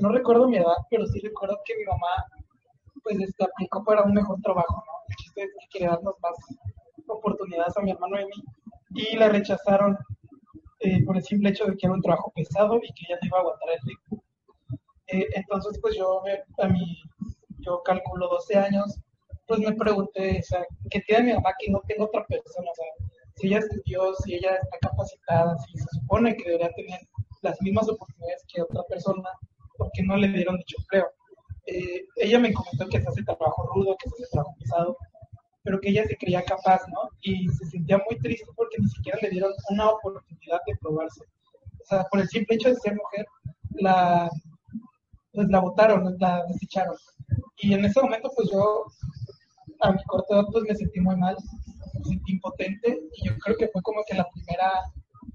[0.00, 2.26] no recuerdo mi edad, pero sí recuerdo que mi mamá,
[3.02, 4.92] pues, este, aplicó para un mejor trabajo, ¿no?
[5.08, 6.34] El chiste es que quería darnos más
[7.08, 8.32] oportunidades a mi hermano y a mí,
[8.94, 9.98] y la rechazaron
[10.80, 13.26] eh, por el simple hecho de que era un trabajo pesado y que ella no
[13.26, 14.22] iba a aguantar el ritmo.
[15.12, 16.22] Eh, entonces, pues yo,
[16.58, 17.02] a mí,
[17.58, 19.00] yo calculo 12 años,
[19.46, 22.70] pues me pregunté, o sea, ¿qué tiene mi mamá que no tengo otra persona?
[22.70, 22.86] O sea,
[23.36, 27.00] si ella estudió, si ella está capacitada, si se supone que debería tener
[27.42, 29.28] las mismas oportunidades que otra persona,
[29.76, 31.10] ¿por qué no le dieron dicho empleo?
[31.66, 34.96] Eh, ella me comentó que se hace trabajo rudo, que se hace trabajo pesado,
[35.62, 37.08] pero que ella se creía capaz, ¿no?
[37.22, 41.24] Y se sentía muy triste porque ni siquiera le dieron una oportunidad de probarse.
[41.82, 43.26] O sea, por el simple hecho de ser mujer,
[43.80, 44.30] la,
[45.32, 46.96] pues la votaron, la desecharon.
[47.58, 48.86] Y en ese momento, pues yo,
[49.80, 51.36] a mi corta edad, pues me sentí muy mal,
[51.94, 54.72] me sentí impotente, y yo creo que fue como que la primera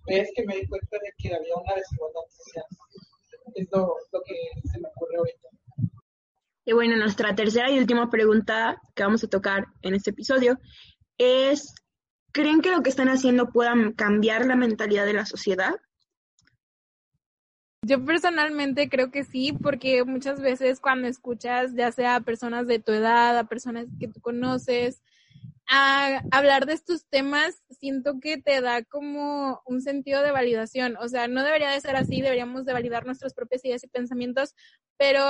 [0.08, 2.66] vez que me di cuenta de que había una desigualdad social.
[3.54, 4.36] Es lo, lo que
[4.70, 5.48] se me ocurre ahorita.
[6.66, 10.60] Y bueno, nuestra tercera y última pregunta que vamos a tocar en este episodio
[11.18, 11.74] es,
[12.32, 15.76] ¿creen que lo que están haciendo pueda cambiar la mentalidad de la sociedad?
[17.88, 22.80] Yo personalmente creo que sí, porque muchas veces cuando escuchas ya sea a personas de
[22.80, 25.04] tu edad, a personas que tú conoces,
[25.70, 30.98] a hablar de estos temas, siento que te da como un sentido de validación.
[31.00, 34.56] O sea, no debería de ser así, deberíamos de validar nuestras propias ideas y pensamientos,
[34.98, 35.24] pero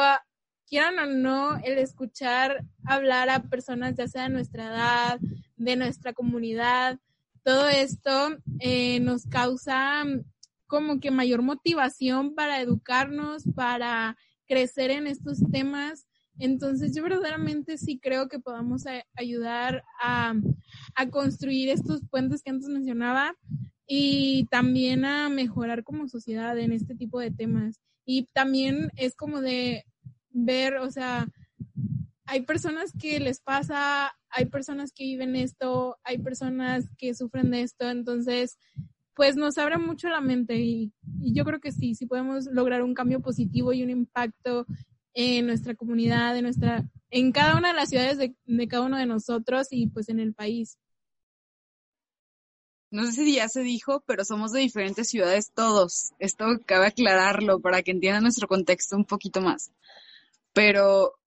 [0.66, 5.20] quieran o no, el escuchar hablar a personas ya sea de nuestra edad,
[5.58, 7.00] de nuestra comunidad,
[7.44, 10.04] todo esto eh, nos causa
[10.68, 16.08] como que mayor motivación para educarnos, para crecer en estos temas.
[16.38, 18.84] Entonces yo verdaderamente sí creo que podamos
[19.16, 20.34] ayudar a,
[20.96, 23.36] a construir estos puentes que antes mencionaba
[23.88, 27.80] y también a mejorar como sociedad en este tipo de temas.
[28.06, 29.86] Y también es como de
[30.30, 31.28] ver, o sea,
[32.26, 37.62] hay personas que les pasa, hay personas que viven esto, hay personas que sufren de
[37.62, 38.58] esto, entonces,
[39.16, 40.92] pues nos abre mucho la mente y,
[41.34, 44.66] yo creo que sí, sí podemos lograr un cambio positivo y un impacto
[45.14, 48.98] en nuestra comunidad, en nuestra, en cada una de las ciudades de, de cada uno
[48.98, 50.78] de nosotros y pues en el país.
[52.92, 56.14] No sé si ya se dijo, pero somos de diferentes ciudades todos.
[56.20, 59.72] Esto cabe aclararlo para que entiendan nuestro contexto un poquito más
[60.56, 61.20] pero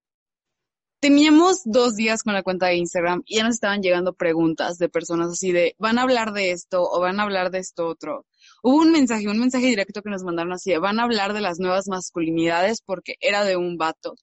[1.01, 4.89] teníamos dos días con la cuenta de Instagram y ya nos estaban llegando preguntas de
[4.89, 8.27] personas así de, van a hablar de esto o van a hablar de esto otro.
[8.63, 11.41] Hubo un mensaje, un mensaje directo que nos mandaron así, de, van a hablar de
[11.41, 14.15] las nuevas masculinidades porque era de un vato.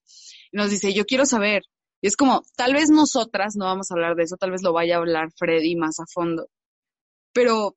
[0.52, 1.64] Y nos dice, yo quiero saber.
[2.02, 4.74] Y es como, tal vez nosotras no vamos a hablar de eso, tal vez lo
[4.74, 6.50] vaya a hablar Freddy más a fondo.
[7.34, 7.76] Pero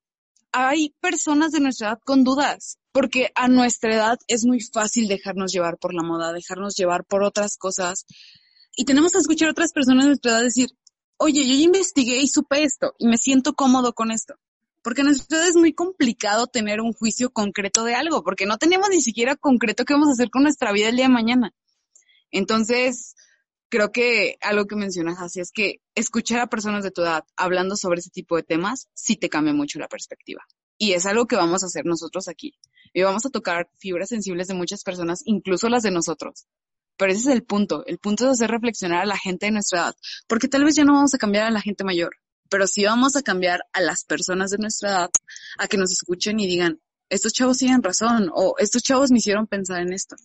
[0.53, 5.53] hay personas de nuestra edad con dudas, porque a nuestra edad es muy fácil dejarnos
[5.53, 8.07] llevar por la moda, dejarnos llevar por otras cosas.
[8.81, 10.71] Y tenemos que escuchar a otras personas de nuestra edad decir,
[11.17, 14.37] oye, yo ya investigué y supe esto y me siento cómodo con esto.
[14.85, 18.57] porque a nuestra edad es muy complicado tener un juicio concreto de algo, porque no
[18.57, 21.53] tenemos ni siquiera concreto qué vamos a hacer con nuestra vida el día de mañana.
[22.31, 23.17] Entonces,
[23.69, 27.75] creo que algo que mencionas así es que escuchar a personas de tu edad hablando
[27.75, 30.47] sobre ese tipo de temas sí te cambia mucho la perspectiva.
[30.79, 32.55] Y es algo que vamos a hacer nosotros aquí.
[32.95, 36.47] Y vamos a tocar fibras sensibles de muchas personas, incluso las de nosotros.
[36.99, 37.87] Pero ese es el punto.
[37.87, 39.95] El punto es hacer reflexionar a la gente de nuestra edad.
[40.27, 42.11] Porque tal vez ya no vamos a cambiar a la gente mayor,
[42.51, 45.11] pero sí vamos a cambiar a las personas de nuestra edad
[45.59, 49.47] a que nos escuchen y digan, estos chavos tienen razón o estos chavos me hicieron
[49.47, 50.17] pensar en esto.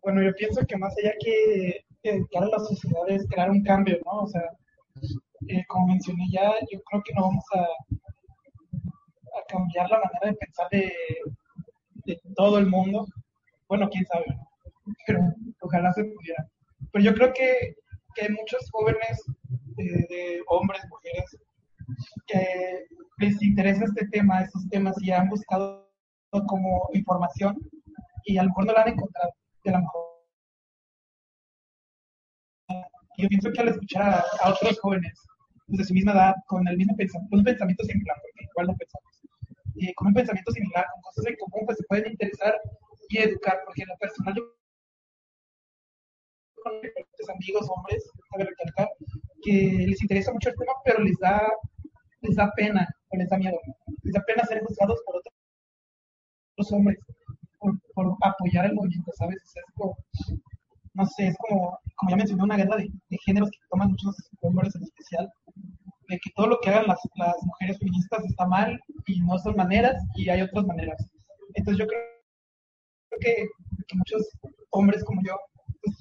[0.00, 3.98] Bueno, yo pienso que más allá que dedicar a la sociedad es crear un cambio,
[4.04, 4.22] ¿no?
[4.22, 4.42] O sea,
[5.48, 7.60] eh, como mencioné ya, yo creo que no vamos a,
[9.38, 10.92] a cambiar la manera de pensar de,
[12.06, 13.06] de todo el mundo.
[13.68, 14.47] Bueno, quién sabe, ¿no?
[15.06, 15.20] Pero
[15.60, 16.46] ojalá se pudiera.
[16.92, 17.74] Pero yo creo que,
[18.14, 19.22] que muchos jóvenes,
[19.78, 21.36] eh, de hombres, mujeres,
[22.26, 22.86] que
[23.18, 25.88] les interesa este tema, estos temas, y han buscado
[26.46, 27.56] como información
[28.24, 29.32] y a lo mejor no la han encontrado
[29.64, 30.02] de la mejor.
[33.16, 35.18] Yo pienso que al escuchar a, otros jóvenes
[35.66, 38.76] de su misma edad, con el mismo pensamiento, con un pensamiento similar, porque igual no
[38.76, 39.20] pensamos,
[39.74, 42.54] y con un pensamiento similar, con cosas en común, pues se pueden interesar
[43.08, 44.57] y educar, porque en lo personal yo
[47.30, 48.88] amigos hombres, cabe recalcar,
[49.42, 51.42] que les interesa mucho el tema, pero les da,
[52.22, 53.58] les da pena o les da miedo.
[54.02, 56.98] Les da pena ser juzgados por otros hombres,
[57.58, 59.36] por, por apoyar el movimiento, ¿sabes?
[59.36, 59.96] es como,
[60.94, 64.16] no sé, es como, como ya mencioné, una guerra de, de géneros que toman muchos
[64.42, 65.30] hombres en especial,
[66.08, 69.56] de que todo lo que hagan las, las mujeres feministas está mal y no son
[69.56, 70.96] maneras y hay otras maneras.
[71.54, 72.00] Entonces yo creo
[73.20, 73.48] que,
[73.86, 74.22] que muchos
[74.70, 75.36] hombres como yo
[75.82, 75.96] pues,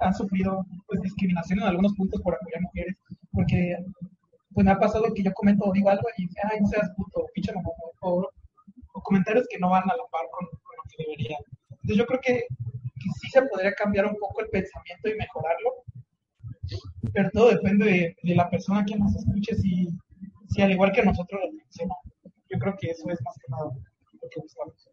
[0.00, 2.96] han, sufrido pues, discriminación en algunos puntos por apoyar mujeres,
[3.32, 3.76] porque
[4.52, 7.26] pues me ha pasado que yo comento o digo algo y ay, no seas puto,
[7.34, 7.68] pinche mamá,
[8.00, 8.28] o,
[8.92, 11.40] o, comentarios que no van a la par con, lo que deberían.
[11.70, 15.70] Entonces yo creo que, que, sí se podría cambiar un poco el pensamiento y mejorarlo,
[17.12, 19.88] pero todo depende de, de la persona que nos escuche, si,
[20.48, 21.94] si al igual que nosotros lo funciona.
[22.48, 24.88] Yo creo que eso es más que nada lo que buscamos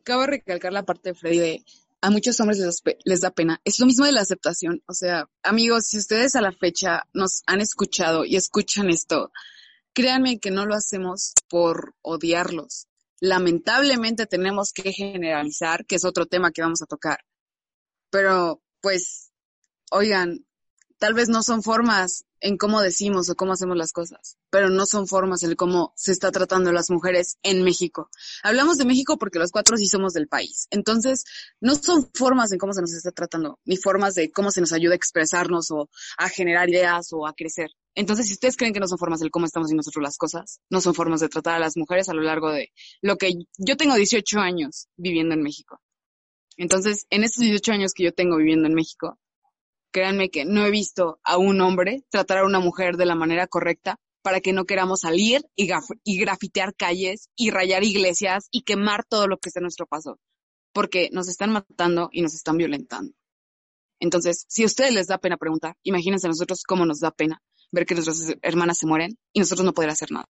[0.00, 1.64] acabo de recalcar la parte de Freddy de
[2.02, 3.60] a muchos hombres les, les, da pena.
[3.64, 4.82] Es lo mismo de la aceptación.
[4.86, 9.30] O sea, amigos, si ustedes a la fecha nos han escuchado y escuchan esto,
[9.92, 12.86] créanme que no lo hacemos por odiarlos.
[13.20, 17.18] Lamentablemente tenemos que generalizar, que es otro tema que vamos a tocar.
[18.08, 19.30] Pero, pues,
[19.90, 20.46] oigan,
[20.98, 24.86] tal vez no son formas en cómo decimos o cómo hacemos las cosas, pero no
[24.86, 28.10] son formas en cómo se está tratando a las mujeres en México.
[28.42, 30.66] Hablamos de México porque los cuatro sí somos del país.
[30.70, 31.24] Entonces,
[31.60, 34.72] no son formas en cómo se nos está tratando, ni formas de cómo se nos
[34.72, 35.88] ayuda a expresarnos o
[36.18, 37.70] a generar ideas o a crecer.
[37.94, 40.60] Entonces, si ustedes creen que no son formas de cómo estamos haciendo nosotros las cosas,
[40.70, 42.72] no son formas de tratar a las mujeres a lo largo de
[43.02, 45.80] lo que yo tengo 18 años viviendo en México.
[46.56, 49.18] Entonces, en estos 18 años que yo tengo viviendo en México,
[49.90, 53.46] créanme que no he visto a un hombre tratar a una mujer de la manera
[53.46, 55.66] correcta para que no queramos salir y,
[56.18, 60.18] grafitear calles y rayar iglesias y quemar todo lo que esté en nuestro paso,
[60.72, 63.12] porque nos están matando y nos están violentando.
[63.98, 67.42] Entonces, si a ustedes les da pena preguntar, imagínense a nosotros cómo nos da pena
[67.70, 70.26] ver que nuestras hermanas se mueren y nosotros no poder hacer nada.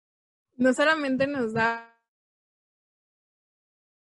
[0.57, 1.90] No solamente nos da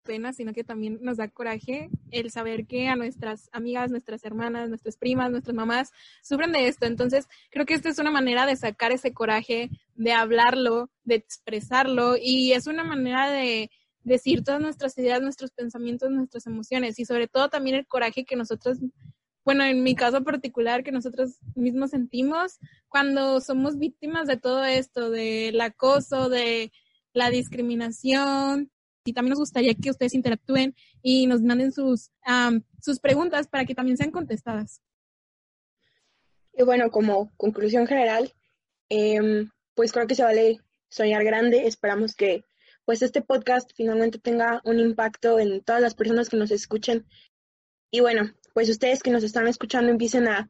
[0.01, 4.69] pena, sino que también nos da coraje el saber que a nuestras amigas, nuestras hermanas,
[4.69, 5.91] nuestras primas, nuestras mamás
[6.21, 6.85] sufren de esto.
[6.85, 12.15] Entonces, creo que esta es una manera de sacar ese coraje, de hablarlo, de expresarlo
[12.21, 13.71] y es una manera de
[14.03, 18.35] decir todas nuestras ideas, nuestros pensamientos, nuestras emociones y sobre todo también el coraje que
[18.35, 18.79] nosotros,
[19.45, 22.57] bueno, en mi caso particular, que nosotros mismos sentimos
[22.89, 26.71] cuando somos víctimas de todo esto, del acoso, de
[27.13, 28.71] la discriminación,
[29.03, 32.11] y también nos gustaría que ustedes interactúen y nos manden sus,
[32.81, 34.81] sus preguntas para que también sean contestadas.
[36.53, 38.33] Y bueno, como conclusión general,
[38.89, 41.65] em, pues creo que se vale soñar grande.
[41.67, 42.43] Esperamos que
[42.85, 47.05] pues este podcast finalmente tenga un impacto en todas las personas que nos escuchen.
[47.89, 50.49] Y bueno, pues ustedes que nos están escuchando empiecen a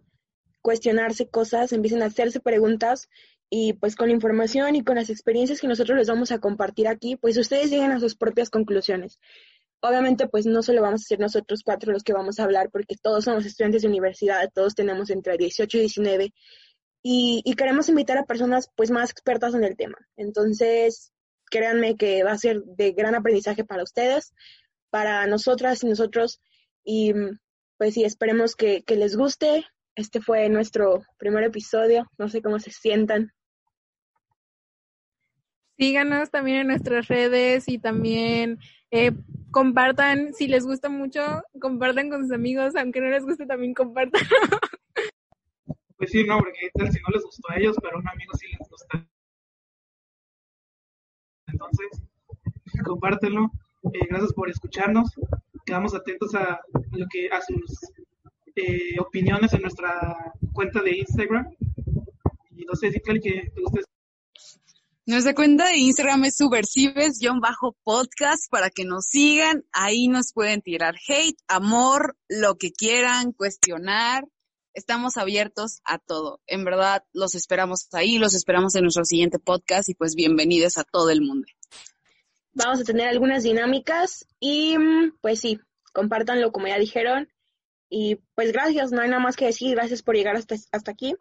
[0.61, 3.09] cuestionarse cosas, empiecen a hacerse preguntas
[3.53, 6.87] y pues con la información y con las experiencias que nosotros les vamos a compartir
[6.87, 9.19] aquí, pues ustedes lleguen a sus propias conclusiones.
[9.81, 12.95] Obviamente, pues no solo vamos a ser nosotros cuatro los que vamos a hablar, porque
[12.95, 16.33] todos somos estudiantes de universidad, todos tenemos entre 18 y 19,
[17.03, 19.97] y, queremos invitar a personas pues más expertas en el tema.
[20.15, 21.11] Entonces,
[21.49, 24.33] créanme que va a ser de gran aprendizaje para ustedes,
[24.91, 26.39] para nosotras y nosotros,
[26.85, 27.13] y
[27.77, 29.65] pues sí, esperemos que les guste.
[29.95, 33.33] Este fue nuestro primer episodio, no sé cómo se sientan.
[35.81, 38.59] Síganos también en nuestras redes y también
[38.91, 39.13] eh,
[39.49, 44.21] compartan, si les gusta mucho, compartan con sus amigos, aunque no les guste también compartan.
[45.97, 48.47] Pues sí, no, porque si no les gustó a ellos, pero a un amigo sí
[48.47, 49.07] les gusta.
[51.45, 52.03] Entonces,
[52.85, 53.51] compártenlo.
[53.93, 55.11] Eh, gracias por escucharnos.
[55.63, 56.59] Quedamos atentos a
[56.91, 57.91] lo que a sus
[58.55, 61.55] eh, opiniones en nuestra cuenta de Instagram.
[62.49, 63.81] Y no sé si que te guste
[65.11, 69.65] nuestra cuenta de Instagram es subversives-podcast para que nos sigan.
[69.73, 74.23] Ahí nos pueden tirar hate, amor, lo que quieran, cuestionar.
[74.73, 76.39] Estamos abiertos a todo.
[76.47, 80.85] En verdad, los esperamos ahí, los esperamos en nuestro siguiente podcast y pues bienvenidos a
[80.85, 81.45] todo el mundo.
[82.53, 85.59] Vamos a tener algunas dinámicas y mm, pues sí,
[85.91, 87.27] compártanlo como ya dijeron.
[87.89, 89.75] Y pues gracias, no hay nada más que decir.
[89.75, 91.17] Gracias por llegar hasta, hasta aquí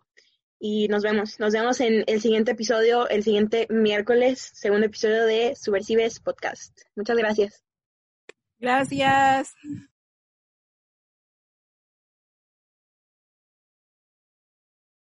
[0.61, 1.41] y nos vemos.
[1.41, 6.83] Nos vemos en el siguiente episodio, el siguiente miércoles, segundo episodio de Subversives Podcast.
[6.95, 7.65] Muchas gracias.
[8.59, 9.55] Gracias.